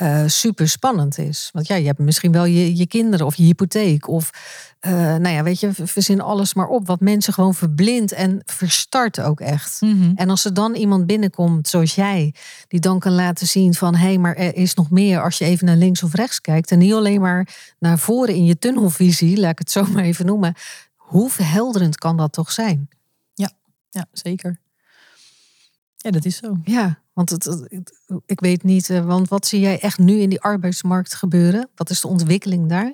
[0.00, 1.50] eh, super spannend is.
[1.52, 4.08] Want ja, je hebt misschien wel je, je kinderen of je hypotheek.
[4.08, 4.30] Of
[4.80, 6.86] eh, nou ja, weet je, verzin alles maar op.
[6.86, 9.80] Wat mensen gewoon verblindt en verstart ook echt.
[9.80, 10.12] Mhm.
[10.14, 12.34] En als er dan iemand binnenkomt zoals jij,
[12.68, 15.44] die dan kan laten zien van hé, hey, maar er is nog meer als je
[15.44, 16.70] even naar links of rechts kijkt.
[16.70, 17.48] En niet alleen maar
[17.78, 20.54] naar voren in je tunnelvisie, laat ik het zo maar even noemen.
[20.96, 22.88] Hoe verhelderend kan dat toch zijn?
[23.90, 24.58] Ja, zeker.
[25.96, 26.56] Ja, dat is zo.
[26.64, 27.58] Ja, want
[28.26, 31.68] ik weet niet, eh, want wat zie jij echt nu in die arbeidsmarkt gebeuren?
[31.74, 32.92] Wat is de ontwikkeling daar?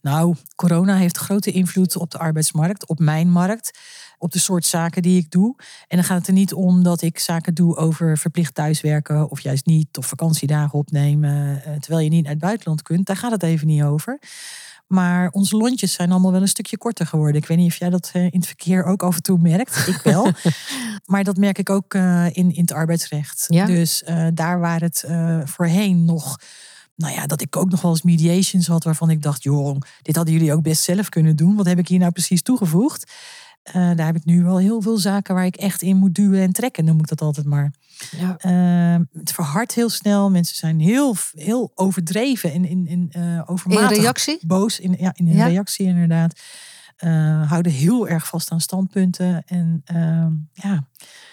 [0.00, 3.78] Nou, corona heeft grote invloed op de arbeidsmarkt, op mijn markt,
[4.18, 5.56] op de soort zaken die ik doe.
[5.88, 9.40] En dan gaat het er niet om dat ik zaken doe over verplicht thuiswerken of
[9.40, 13.06] juist niet, of vakantiedagen opnemen, eh, terwijl je niet naar het buitenland kunt.
[13.06, 14.18] Daar gaat het even niet over.
[14.92, 17.40] Maar onze lontjes zijn allemaal wel een stukje korter geworden.
[17.40, 19.86] Ik weet niet of jij dat eh, in het verkeer ook af en toe merkt.
[19.86, 20.28] Ik wel.
[21.12, 23.44] maar dat merk ik ook eh, in, in het arbeidsrecht.
[23.48, 23.66] Ja.
[23.66, 25.04] Dus eh, daar waar het
[25.44, 26.38] voorheen nog
[26.94, 30.16] nou ja, dat ik ook nog wel eens mediations had waarvan ik dacht, joh, dit
[30.16, 31.56] hadden jullie ook best zelf kunnen doen.
[31.56, 33.12] Wat heb ik hier nou precies toegevoegd?
[33.62, 36.40] Eh, daar heb ik nu wel heel veel zaken waar ik echt in moet duwen
[36.40, 37.72] en trekken, noem ik dat altijd maar.
[38.16, 38.36] Ja.
[38.38, 40.30] Eh, het verhardt heel snel.
[40.30, 43.12] Mensen zijn heel, heel overdreven en in, in,
[43.46, 44.38] overmatig In reactie?
[44.46, 45.46] boos in, ja, in Ja.
[45.46, 46.40] reactie inderdaad.
[46.96, 49.42] Eh, houden heel erg vast aan standpunten.
[49.46, 50.86] En ehm, ja,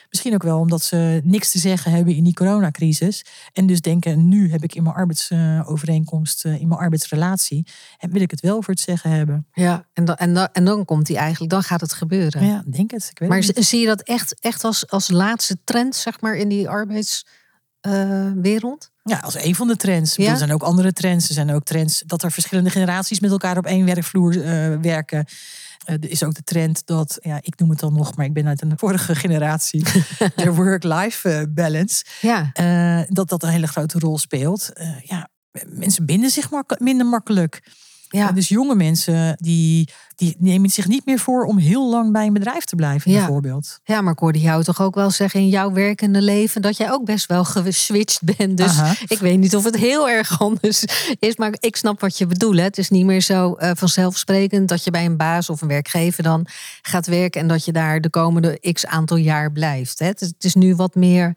[0.10, 3.26] misschien ook wel omdat ze niks te zeggen hebben in die coronacrisis.
[3.54, 8.22] En dus denken, nu heb ik in mijn arbeidsovereenkomst, eh, in mijn arbeidsrelatie, en wil
[8.22, 9.48] ik het wel voor het zeggen hebben.
[9.54, 12.46] Ja, en dan, en dan, en dan komt die eigenlijk, dan gaat het gebeuren.
[12.46, 13.08] Ja, denk het.
[13.12, 13.66] Ik weet Maar het z- niet.
[13.66, 16.68] zie je dat echt, echt als, als laatste trend, zeg maar, in die
[17.82, 18.92] arbeidswereld?
[19.04, 20.16] Ja, als een van de trends.
[20.16, 20.32] Ja?
[20.32, 21.28] Er zijn ook andere trends.
[21.28, 25.26] Er zijn ook trends dat er verschillende generaties met elkaar op één werkvloer eh, werken.
[25.86, 28.34] Eh, er is ook de trend dat, ja, ik noem het dan nog, maar ik
[28.34, 29.84] ben uit een vorige generatie,
[30.36, 32.06] de work-life eh, balance.
[32.22, 32.50] ja.
[32.54, 34.74] eh, dat dat een hele grote rol speelt.
[34.74, 35.30] Eh, ja,
[35.68, 37.72] mensen binden zich mak- minder makkelijk.
[38.12, 38.32] Ja.
[38.32, 42.34] Dus jonge mensen die, die nemen zich niet meer voor om heel lang bij een
[42.34, 43.18] bedrijf te blijven, Ja.
[43.18, 43.80] bijvoorbeeld.
[43.84, 46.92] ja, maar ik hoorde jou toch ook wel zeggen in jouw werkende leven dat jij
[46.92, 48.58] ook best wel geswitcht bent.
[48.58, 48.94] Dus Aha.
[49.08, 50.84] ik weet niet of het heel erg anders
[51.20, 52.58] is, maar ik snap wat je bedoelt.
[52.58, 52.64] Hè.
[52.64, 56.24] Het is niet meer zo eh, vanzelfsprekend dat je bij een baas of een werkgever
[56.24, 56.46] dan
[56.82, 60.00] gaat werken en dat je daar de komende x aantal jaar blijft.
[60.00, 60.06] Hè.
[60.06, 61.34] Het, is, het is nu wat meer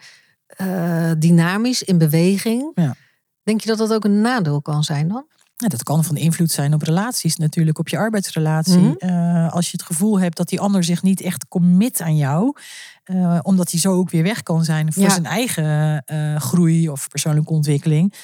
[0.47, 2.73] eh, dynamisch in beweging.
[2.75, 2.95] Ja.
[3.43, 5.25] Denk je dat dat ook een nadeel kan zijn dan?
[5.62, 8.78] Ja, dat kan van invloed zijn op relaties, natuurlijk, op je arbeidsrelatie.
[8.78, 8.92] Mhm.
[8.98, 12.56] Eh, als je het gevoel hebt dat die ander zich niet echt commit aan jou,
[13.04, 15.10] eh, omdat hij zo ook weer weg kan zijn voor Ja.
[15.10, 18.14] zijn eigen eh, groei of persoonlijke ontwikkeling.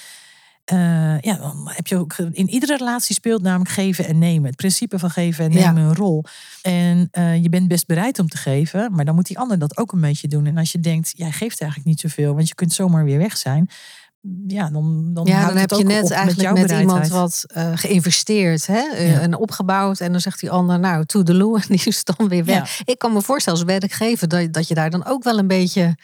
[1.21, 4.47] ja, dan heb je ook in iedere relatie speelt namelijk geven en nemen.
[4.47, 5.73] Het principe van geven en Ja.
[5.73, 6.25] nemen een rol.
[6.63, 7.09] En
[7.43, 10.01] je bent best bereid om te geven, maar dan moet die ander dat ook een
[10.01, 10.47] beetje doen.
[10.47, 13.37] En als je denkt, jij geeft eigenlijk niet zoveel, want je kunt zomaar weer weg
[13.37, 13.69] zijn.
[14.47, 18.67] Ja, dan, dan, Ja, dan heb je net eigenlijk jouw met, iemand wat eh, geïnvesteerd
[18.67, 18.81] hè?
[18.95, 19.21] eh, Ja.
[19.21, 20.01] en opgebouwd.
[20.01, 21.57] En dan zegt die ander, nou, toedeloe.
[21.61, 22.81] En die is dan weer weg.
[22.85, 25.97] Ik kan me voorstellen als werkgever dat, dat je daar dan ook wel een beetje...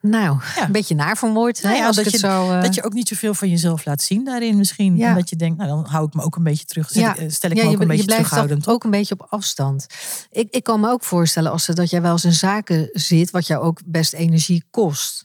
[0.00, 0.64] Nou, Ja.
[0.64, 1.62] een beetje naar wordt.
[1.62, 3.84] Nou hè, ja, als dat je- zo, eh, Dat je ook niet zoveel van jezelf
[3.84, 4.96] laat zien daarin misschien.
[4.96, 5.08] Ja.
[5.08, 6.90] En dat je denkt, nou dan hou ik me ook een beetje terug.
[6.92, 8.68] Ik, stel ik me je, ook een je beetje blijft terughoudend.
[8.68, 9.86] ook een beetje op afstand.
[10.30, 13.30] Ik, ik kan me ook voorstellen als dat jij wel eens in zaken zit...
[13.30, 15.22] wat jou ook best energie kost.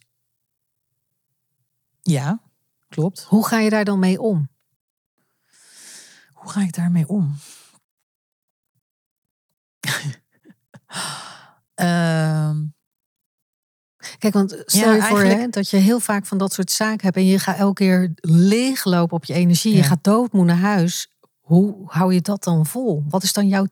[2.10, 2.42] Ja,
[2.88, 3.24] klopt.
[3.24, 4.50] Hoe ga je daar dan mee om?
[6.34, 7.36] Hoe ga ik daarmee om?
[11.74, 12.66] Ehm,
[14.18, 17.06] Kijk, want stel Ja, je voor hè, dat je heel vaak van dat soort zaken
[17.06, 17.16] hebt...
[17.16, 19.76] en je gaat elke keer leeglopen op je energie.
[19.76, 21.12] Je gaat doodmoe naar huis.
[21.40, 23.04] Hoe hou je dat dan vol?
[23.10, 23.68] Wat is dan jouw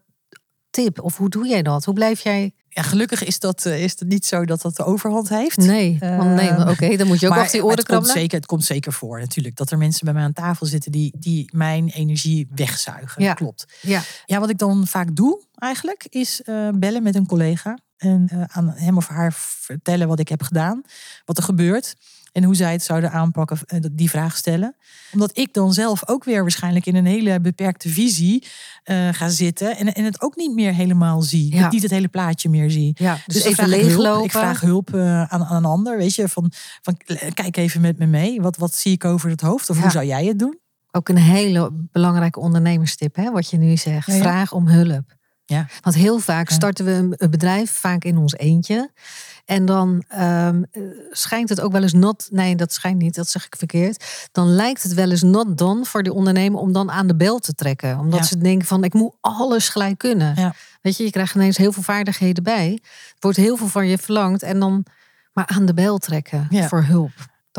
[0.70, 1.02] tip?
[1.02, 1.86] Of hoe doe jij dat?
[1.86, 2.54] Hoe blijf jij...
[2.78, 5.58] ja, gelukkig is dat, eh, is het niet zo dat dat de overhand heeft.
[5.58, 7.88] Nee, want nee, oké, dan moet je ook maar af die maar oren het komt,
[7.88, 8.16] krabbelen.
[8.16, 9.56] zeker, het komt zeker voor natuurlijk.
[9.56, 13.24] Dat er mensen bij mij aan tafel zitten die, die mijn energie wegzuigen.
[13.24, 13.34] Ja.
[13.34, 13.66] Klopt.
[13.82, 17.78] Ja, Ja, wat ik dan vaak doe eigenlijk, is eh, bellen met een collega.
[17.98, 20.82] En eh, aan hem of haar vertellen wat ik heb gedaan.
[21.26, 21.96] Wat er gebeurt.
[22.38, 24.76] En hoe zij het zouden aanpakken, eh, die vraag stellen.
[25.12, 28.48] Omdat ik dan zelf ook weer waarschijnlijk in een hele beperkte visie
[28.84, 29.78] eh, ga zitten.
[29.78, 31.56] En, en het ook niet meer helemaal zie.
[31.56, 31.70] Ja.
[31.70, 32.92] Niet het hele plaatje meer zie.
[32.96, 33.18] ja.
[33.26, 34.24] dus, dan even ik leeglopen.
[34.24, 35.98] Ik vraag hulp eh, aan, aan een ander.
[35.98, 36.98] Weet je, van, van
[37.34, 38.42] kijk even met me mee.
[38.42, 39.70] Wat, wat zie ik over het hoofd?
[39.70, 39.82] Of Ja.
[39.82, 40.60] hoe zou jij het doen?
[40.92, 44.14] Ook een hele belangrijke ondernemerstip, hè, wat je nu zegt.
[44.14, 45.17] Vraag om hulp.
[45.50, 45.66] Ja.
[45.82, 48.92] Want heel vaak starten we een- bedrijf, vaak in ons eentje.
[49.46, 50.82] En dan ehm, eh,
[51.12, 52.28] schijnt het ook wel eens not.
[52.32, 54.28] Nee, dat schijnt niet, dat zeg ik verkeerd.
[54.32, 57.40] Dan lijkt het wel eens not done voor die ondernemer om dan aan de bel
[57.40, 58.00] te trekken.
[58.00, 58.26] Omdat Ja.
[58.26, 60.34] ze denken van ik moet alles gelijk kunnen.
[60.36, 60.54] Ja.
[60.82, 62.80] Weet je, je krijgt ineens heel veel vaardigheden bij.
[62.84, 64.44] Er wordt heel veel van je verlangd.
[64.44, 64.86] En dan
[65.34, 66.68] maar aan de bel trekken Ja.
[66.68, 67.12] voor hulp.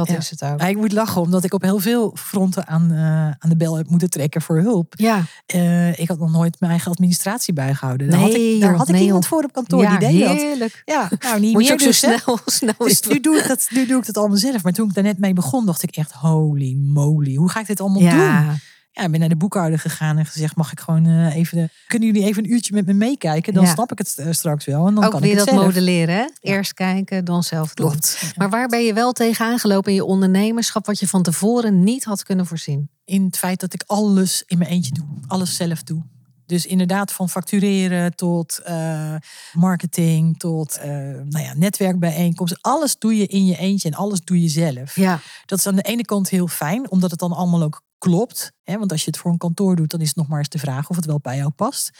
[0.07, 0.17] Dat Ja.
[0.17, 0.61] is het ook.
[0.61, 3.77] Ja, ik moet lachen, omdat ik op heel veel fronten aan, eh, aan de bel
[3.77, 4.95] heb moeten trekken voor hulp.
[4.97, 8.11] Ja, Eh, ik had nog nooit mijn eigen administratie bijgehouden.
[8.11, 9.33] Daar had Nee, ik, daar joh, had ik nee, iemand joh.
[9.33, 10.71] voor op kantoor ja die deed dat.
[10.85, 12.17] Ja, nou niet Moet je meer ook zo dus, hè.
[12.19, 14.63] snel, snel Dus nu doe, ik dat, nu doe ik dat allemaal zelf.
[14.63, 17.35] Maar toen ik daar net mee begon, dacht ik echt, holy moly.
[17.35, 18.61] Hoe ga ik dit allemaal doen?
[18.91, 21.57] Ja, ben naar de boekhouder gegaan en gezegd, mag ik gewoon eh, even...
[21.59, 23.55] De, kunnen jullie even een uurtje met me meekijken?
[23.55, 23.73] Dan Ja.
[23.73, 24.87] snap ik het eh, straks wel.
[24.87, 25.67] En dan ook kan weer ik het dat zelf.
[25.67, 26.15] modelleren.
[26.15, 26.27] Hè?
[26.41, 27.89] Eerst kijken, dan zelf doen.
[27.89, 28.33] Klopt.
[28.37, 30.87] Maar waar ben je wel tegenaan gelopen in je ondernemerschap...
[30.87, 32.91] wat je van tevoren niet had kunnen voorzien?
[33.05, 35.07] in het feit dat ik alles in mijn eentje doe.
[35.27, 36.03] Alles zelf doe.
[36.49, 39.15] Dus inderdaad van factureren tot eh,
[39.53, 40.91] marketing, tot eh,
[41.25, 42.59] nou ja, netwerkbijeenkomsten.
[42.61, 44.97] Alles doe je in je eentje en alles doe je zelf.
[44.97, 48.53] Ja, Dat is aan de ene kant heel fijn, omdat het dan allemaal ook klopt.
[48.63, 48.79] Hè?
[48.79, 50.59] Want als je het voor een kantoor doet, dan is het nog maar eens de
[50.59, 51.91] vraag of het wel bij jou past.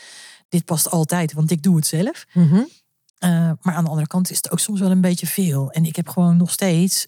[0.49, 2.25] Dit past altijd, want ik doe het zelf.
[2.33, 2.55] Mhm.
[2.55, 5.71] Uh, maar aan de andere kant is het ook soms wel een beetje veel.
[5.71, 7.07] En ik heb gewoon nog steeds.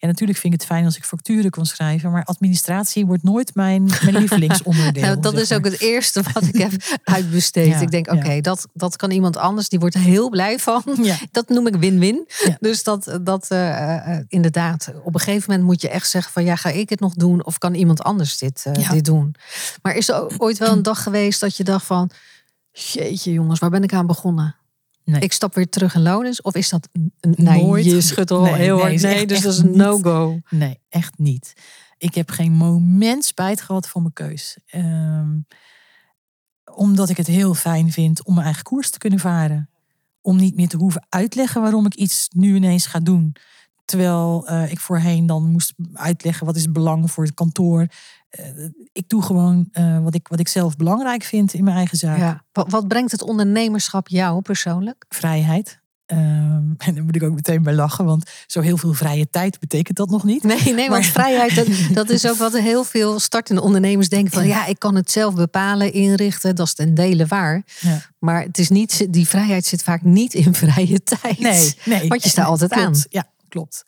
[0.00, 2.10] Ja, natuurlijk vind ik het fijn als ik facturen kan schrijven.
[2.10, 5.02] Maar administratie wordt nooit mijn, mijn lievelingsonderdeel.
[5.06, 6.72] nou, dat zeg is ook het eerste wat ik heb
[7.16, 7.66] uitbesteed.
[7.66, 8.40] Ja, ik denk, oké, ja.
[8.40, 9.68] dat, dat kan iemand anders.
[9.68, 10.82] Die wordt er heel blij van.
[11.02, 11.18] Ja.
[11.32, 12.28] Dat noem ik win-win.
[12.60, 16.44] Dus dat, dat uh, inderdaad, op een gegeven moment moet je echt zeggen van...
[16.44, 18.92] ja, ga ik het nog doen of kan iemand anders dit, uh, Ja.
[18.92, 19.34] dit doen?
[19.82, 22.10] Maar is er ooit wel een dag geweest dat je dacht van...
[22.72, 24.54] jeetje jongens, waar ben ik aan begonnen?
[25.10, 25.20] Nee.
[25.20, 26.42] Ik stap weer terug in loondienst?
[26.42, 26.88] Of is dat...
[26.92, 27.84] een- Nee, Nooit.
[27.84, 29.02] je schudt al Nee, heel nee, hard.
[29.02, 30.40] Nee, echt- dus echt dat is een no-go.
[30.50, 31.52] Nee, echt niet.
[31.98, 34.56] Ik heb geen moment spijt gehad van mijn keus.
[34.66, 35.38] Ehm,
[36.74, 39.68] omdat ik het heel fijn vind om mijn eigen koers te kunnen varen.
[40.20, 43.32] Om niet meer te hoeven uitleggen waarom ik iets nu ineens ga doen.
[43.84, 47.86] Terwijl eh, ik voorheen dan moest uitleggen wat is het belang voor het kantoor.
[48.30, 48.44] Eh,
[48.92, 52.18] ik doe gewoon eh, wat, ik, wat ik zelf belangrijk vind in mijn eigen zaak.
[52.18, 52.44] Ja.
[52.52, 55.04] Wat, wat brengt het ondernemerschap jou persoonlijk?
[55.08, 55.78] Vrijheid.
[56.06, 59.58] Ehm, en daar moet ik ook meteen bij lachen, want zo heel veel vrije tijd
[59.60, 60.42] betekent dat nog niet.
[60.42, 61.66] Nee, nee, want Maar- vrijheid, dat,
[62.06, 65.34] dat is ook wat heel veel startende ondernemers denken van ja, ik kan het zelf
[65.34, 67.62] bepalen, inrichten, dat is ten dele waar.
[67.80, 68.00] Ja.
[68.18, 71.38] Maar het is niet, die vrijheid zit vaak niet in vrije tijd.
[71.38, 72.08] Nee, nee.
[72.08, 72.86] Want je staat altijd klopt.
[72.86, 73.02] aan.
[73.08, 73.84] Ja, klopt.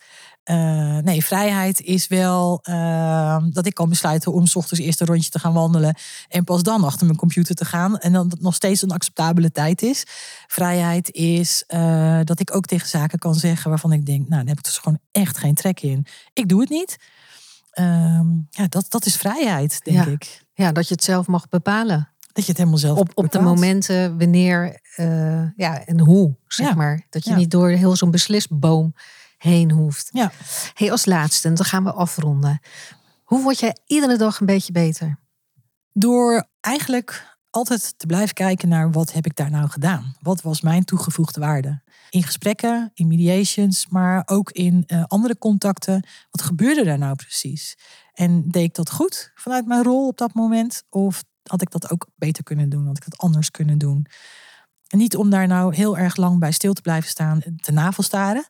[0.51, 5.07] Uh, nee, vrijheid is wel uh, dat ik kan besluiten om s ochtends eerst een
[5.07, 5.97] rondje te gaan wandelen.
[6.28, 7.99] En pas dan achter mijn computer te gaan.
[7.99, 10.05] En dan dat nog steeds een acceptabele tijd is.
[10.47, 14.49] Vrijheid is uh, dat ik ook tegen zaken kan zeggen waarvan ik denk, nou, daar
[14.49, 16.07] heb ik dus gewoon echt geen trek in.
[16.32, 16.97] Ik doe het niet.
[18.51, 20.11] ja, dat, dat is vrijheid, denk ja.
[20.11, 20.45] ik.
[20.55, 22.09] Ja, dat je het zelf mag bepalen.
[22.32, 26.68] Dat je het helemaal zelf op, op de momenten wanneer uh, ja, en hoe, zeg
[26.68, 26.74] Ja.
[26.74, 27.07] maar.
[27.11, 27.36] Dat je Ja.
[27.36, 28.95] niet door heel zo'n beslisboom
[29.43, 30.09] heen hoeft.
[30.12, 30.32] Ja.
[30.74, 32.61] Hey, als laatste, en dan gaan we afronden.
[33.22, 35.18] Hoe word jij iedere dag een beetje beter?
[35.93, 40.16] Door eigenlijk altijd te blijven kijken naar wat heb ik daar nou gedaan?
[40.20, 41.82] Wat was mijn toegevoegde waarde?
[42.11, 46.07] In gesprekken, in mediations, maar ook in uh, andere contacten.
[46.30, 47.76] Wat gebeurde daar nou precies?
[48.12, 50.82] En deed ik dat goed vanuit mijn rol op dat moment?
[50.90, 52.86] Of had ik dat ook beter kunnen doen?
[52.86, 54.07] Had ik dat anders kunnen doen?
[54.93, 58.47] En niet om daar nou heel erg lang bij stil te blijven staan, te navelstaren.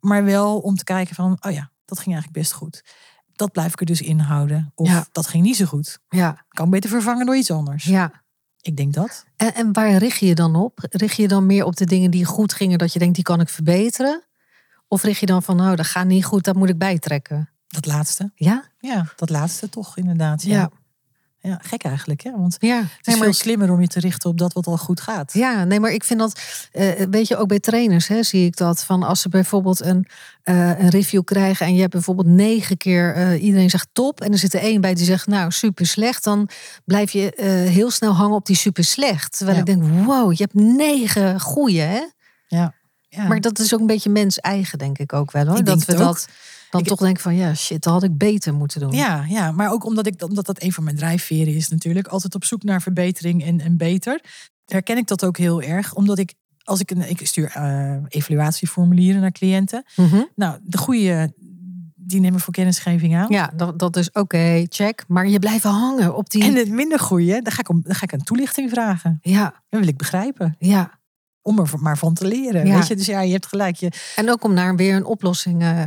[0.00, 2.84] Maar wel om te kijken van, oh ja, dat ging eigenlijk best goed.
[3.32, 4.72] Dat blijf ik er dus inhouden.
[4.74, 5.06] Of Ja.
[5.12, 5.98] dat ging niet zo goed.
[6.08, 6.44] Ja.
[6.48, 7.84] Kan beter vervangen door iets anders.
[7.84, 8.24] Ja.
[8.60, 9.24] Ik denk dat.
[9.36, 10.78] En, en waar richt je je dan op?
[10.90, 13.24] Richt je je dan meer op de dingen die goed gingen, dat je denkt, die
[13.24, 14.24] kan ik verbeteren?
[14.88, 17.50] Of richt je dan van, nou, dat gaat niet goed, dat moet ik bijtrekken?
[17.66, 18.30] Dat laatste.
[18.34, 18.64] Ja?
[18.78, 20.42] Ja, dat laatste toch inderdaad.
[20.42, 20.70] Ja, ja.
[21.62, 22.22] Gek eigenlijk.
[22.22, 22.30] Hè?
[22.30, 22.76] Want Ja.
[22.76, 24.76] het is Nee, maar veel ik- slimmer om je te richten op dat wat al
[24.76, 25.32] goed gaat.
[25.32, 26.40] Ja, nee, maar ik vind dat,
[26.72, 28.84] eh, weet je, ook bij trainers hè, zie ik dat.
[28.84, 30.06] Van als ze bijvoorbeeld een,
[30.42, 34.20] eh, een review krijgen en je hebt bijvoorbeeld negen keer eh, iedereen zegt top.
[34.20, 36.24] En er zit er één bij die zegt nou super slecht.
[36.24, 36.48] Dan
[36.84, 39.36] blijf je eh, heel snel hangen op die super slecht.
[39.36, 39.64] Terwijl Ja.
[39.64, 42.00] ik denk, wow, je hebt negen goeie hè.
[42.46, 42.74] Ja.
[43.08, 43.26] Ja.
[43.26, 45.58] Maar dat is ook een beetje mens eigen, denk ik ook wel hoor.
[45.58, 46.18] Ik dat we ook.
[46.76, 48.92] Dan Ik- toch denken van ja, shit, dat had ik beter moeten doen.
[48.92, 52.06] Ja, ja, maar ook omdat, ik, omdat dat een van mijn drijfveren is natuurlijk.
[52.06, 54.20] Altijd op zoek naar verbetering en, en beter.
[54.66, 55.94] Herken ik dat ook heel erg.
[55.94, 59.84] Omdat ik, als ik een, ik stuur eh, evaluatieformulieren naar cliënten.
[59.96, 60.22] Mhm.
[60.34, 61.32] Nou, de goede,
[61.94, 63.26] die nemen voor kennisgeving aan.
[63.28, 65.04] Ja, dat, dat is oké, check.
[65.08, 66.42] Maar je blijft hangen op die.
[66.44, 69.18] En het minder goede, dan ga, ik om, dan ga ik een toelichting vragen.
[69.22, 70.56] ja, Dat wil ik begrijpen.
[70.58, 70.94] ja.
[71.42, 72.66] Om er maar van te leren.
[72.66, 72.74] Ja.
[72.74, 72.96] Weet je?
[72.96, 73.76] Dus ja, je hebt gelijk.
[73.76, 75.82] Je, En ook om naar weer een oplossing eh,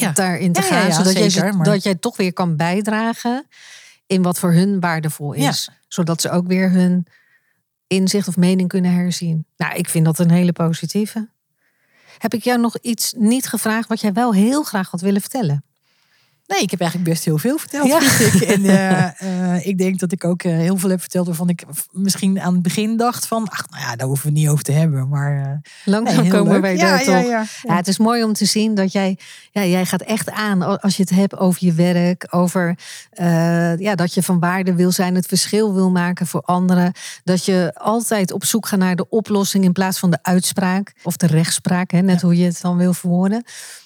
[0.00, 0.12] Ja.
[0.12, 0.92] daarin te gaan.
[0.92, 3.46] zodat, zeker, maar- dat jij toch weer kan bijdragen
[4.06, 5.70] in wat voor hun waardevol is.
[5.88, 7.06] Zodat ze ook weer hun
[7.86, 9.46] inzicht of mening kunnen herzien.
[9.56, 11.28] Nou, ik vind dat een hele positieve.
[12.18, 15.64] Heb ik jou nog iets niet gevraagd wat jij wel heel graag had willen vertellen?
[16.46, 17.86] Nee, ik heb eigenlijk best heel veel verteld.
[17.86, 18.00] Ja.
[18.00, 18.48] vind ik.
[18.48, 21.64] En eh, eh, ik denk dat ik ook eh, heel veel heb verteld waarvan ik
[21.92, 24.64] misschien aan het begin dacht van, ach, nou ja, daar hoeven we het niet over
[24.64, 25.08] te hebben.
[25.08, 27.30] Maar Langzaam nee, komen wij ja, daar ja, toch.
[27.30, 29.18] ja, Ja, het is mooi om te zien dat jij,
[29.52, 32.78] ja, jij gaat echt aan als je het hebt over je werk, over
[33.78, 36.92] ja, dat je van waarde wil zijn, het verschil wil maken voor anderen.
[37.24, 41.16] Dat je altijd op zoek gaat naar de oplossing in plaats van de uitspraak of
[41.16, 43.44] de rechtspraak, hè, net hoe je het dan wil verwoorden.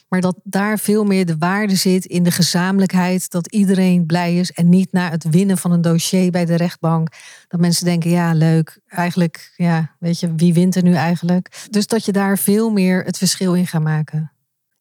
[0.09, 4.53] Maar dat daar veel meer de waarde zit in de gezamenlijkheid, dat iedereen blij is
[4.53, 7.09] en niet naar het winnen van een dossier bij de rechtbank.
[7.49, 11.67] Dat mensen denken, ja, leuk, eigenlijk, ja, weet je, wie wint er nu eigenlijk?
[11.71, 14.33] Dus dat je daar veel meer het verschil in gaat maken.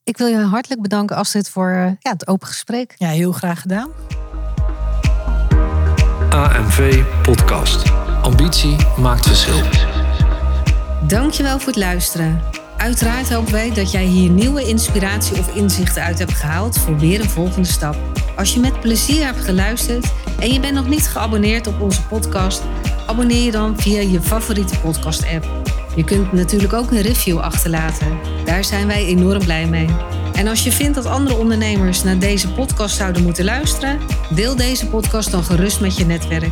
[0.03, 2.93] Ik wil je hartelijk bedanken, Astrid, voor eh, ja, het open gesprek.
[2.97, 3.89] ja, heel graag gedaan.
[6.29, 7.91] AMV Podcast.
[8.21, 9.61] Ambitie maakt verschil.
[11.07, 12.56] Dankjewel voor het luisteren.
[12.77, 17.19] Uiteraard hopen wij dat jij hier nieuwe inspiratie of inzichten uit hebt gehaald voor weer
[17.19, 17.95] een volgende stap.
[18.35, 22.63] Als je met plezier hebt geluisterd en je bent nog niet geabonneerd op onze podcast,
[23.07, 25.47] abonneer je dan via je favoriete podcast-app.
[25.95, 28.19] Je kunt natuurlijk ook een review achterlaten.
[28.45, 29.89] Daar zijn wij enorm blij mee.
[30.33, 33.99] En als je vindt dat andere ondernemers naar deze podcast zouden moeten luisteren,
[34.29, 36.51] deel deze podcast dan gerust met je netwerk.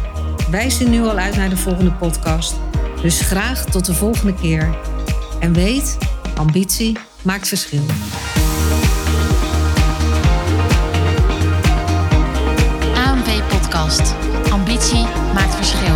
[0.49, 2.55] Wij zien nu al uit naar de volgende podcast.
[3.01, 4.77] Dus graag tot de volgende keer.
[5.39, 5.97] En weet,
[6.37, 7.81] ambitie maakt verschil.
[12.95, 14.15] AMV Podcast.
[14.51, 15.94] Ambitie maakt verschil.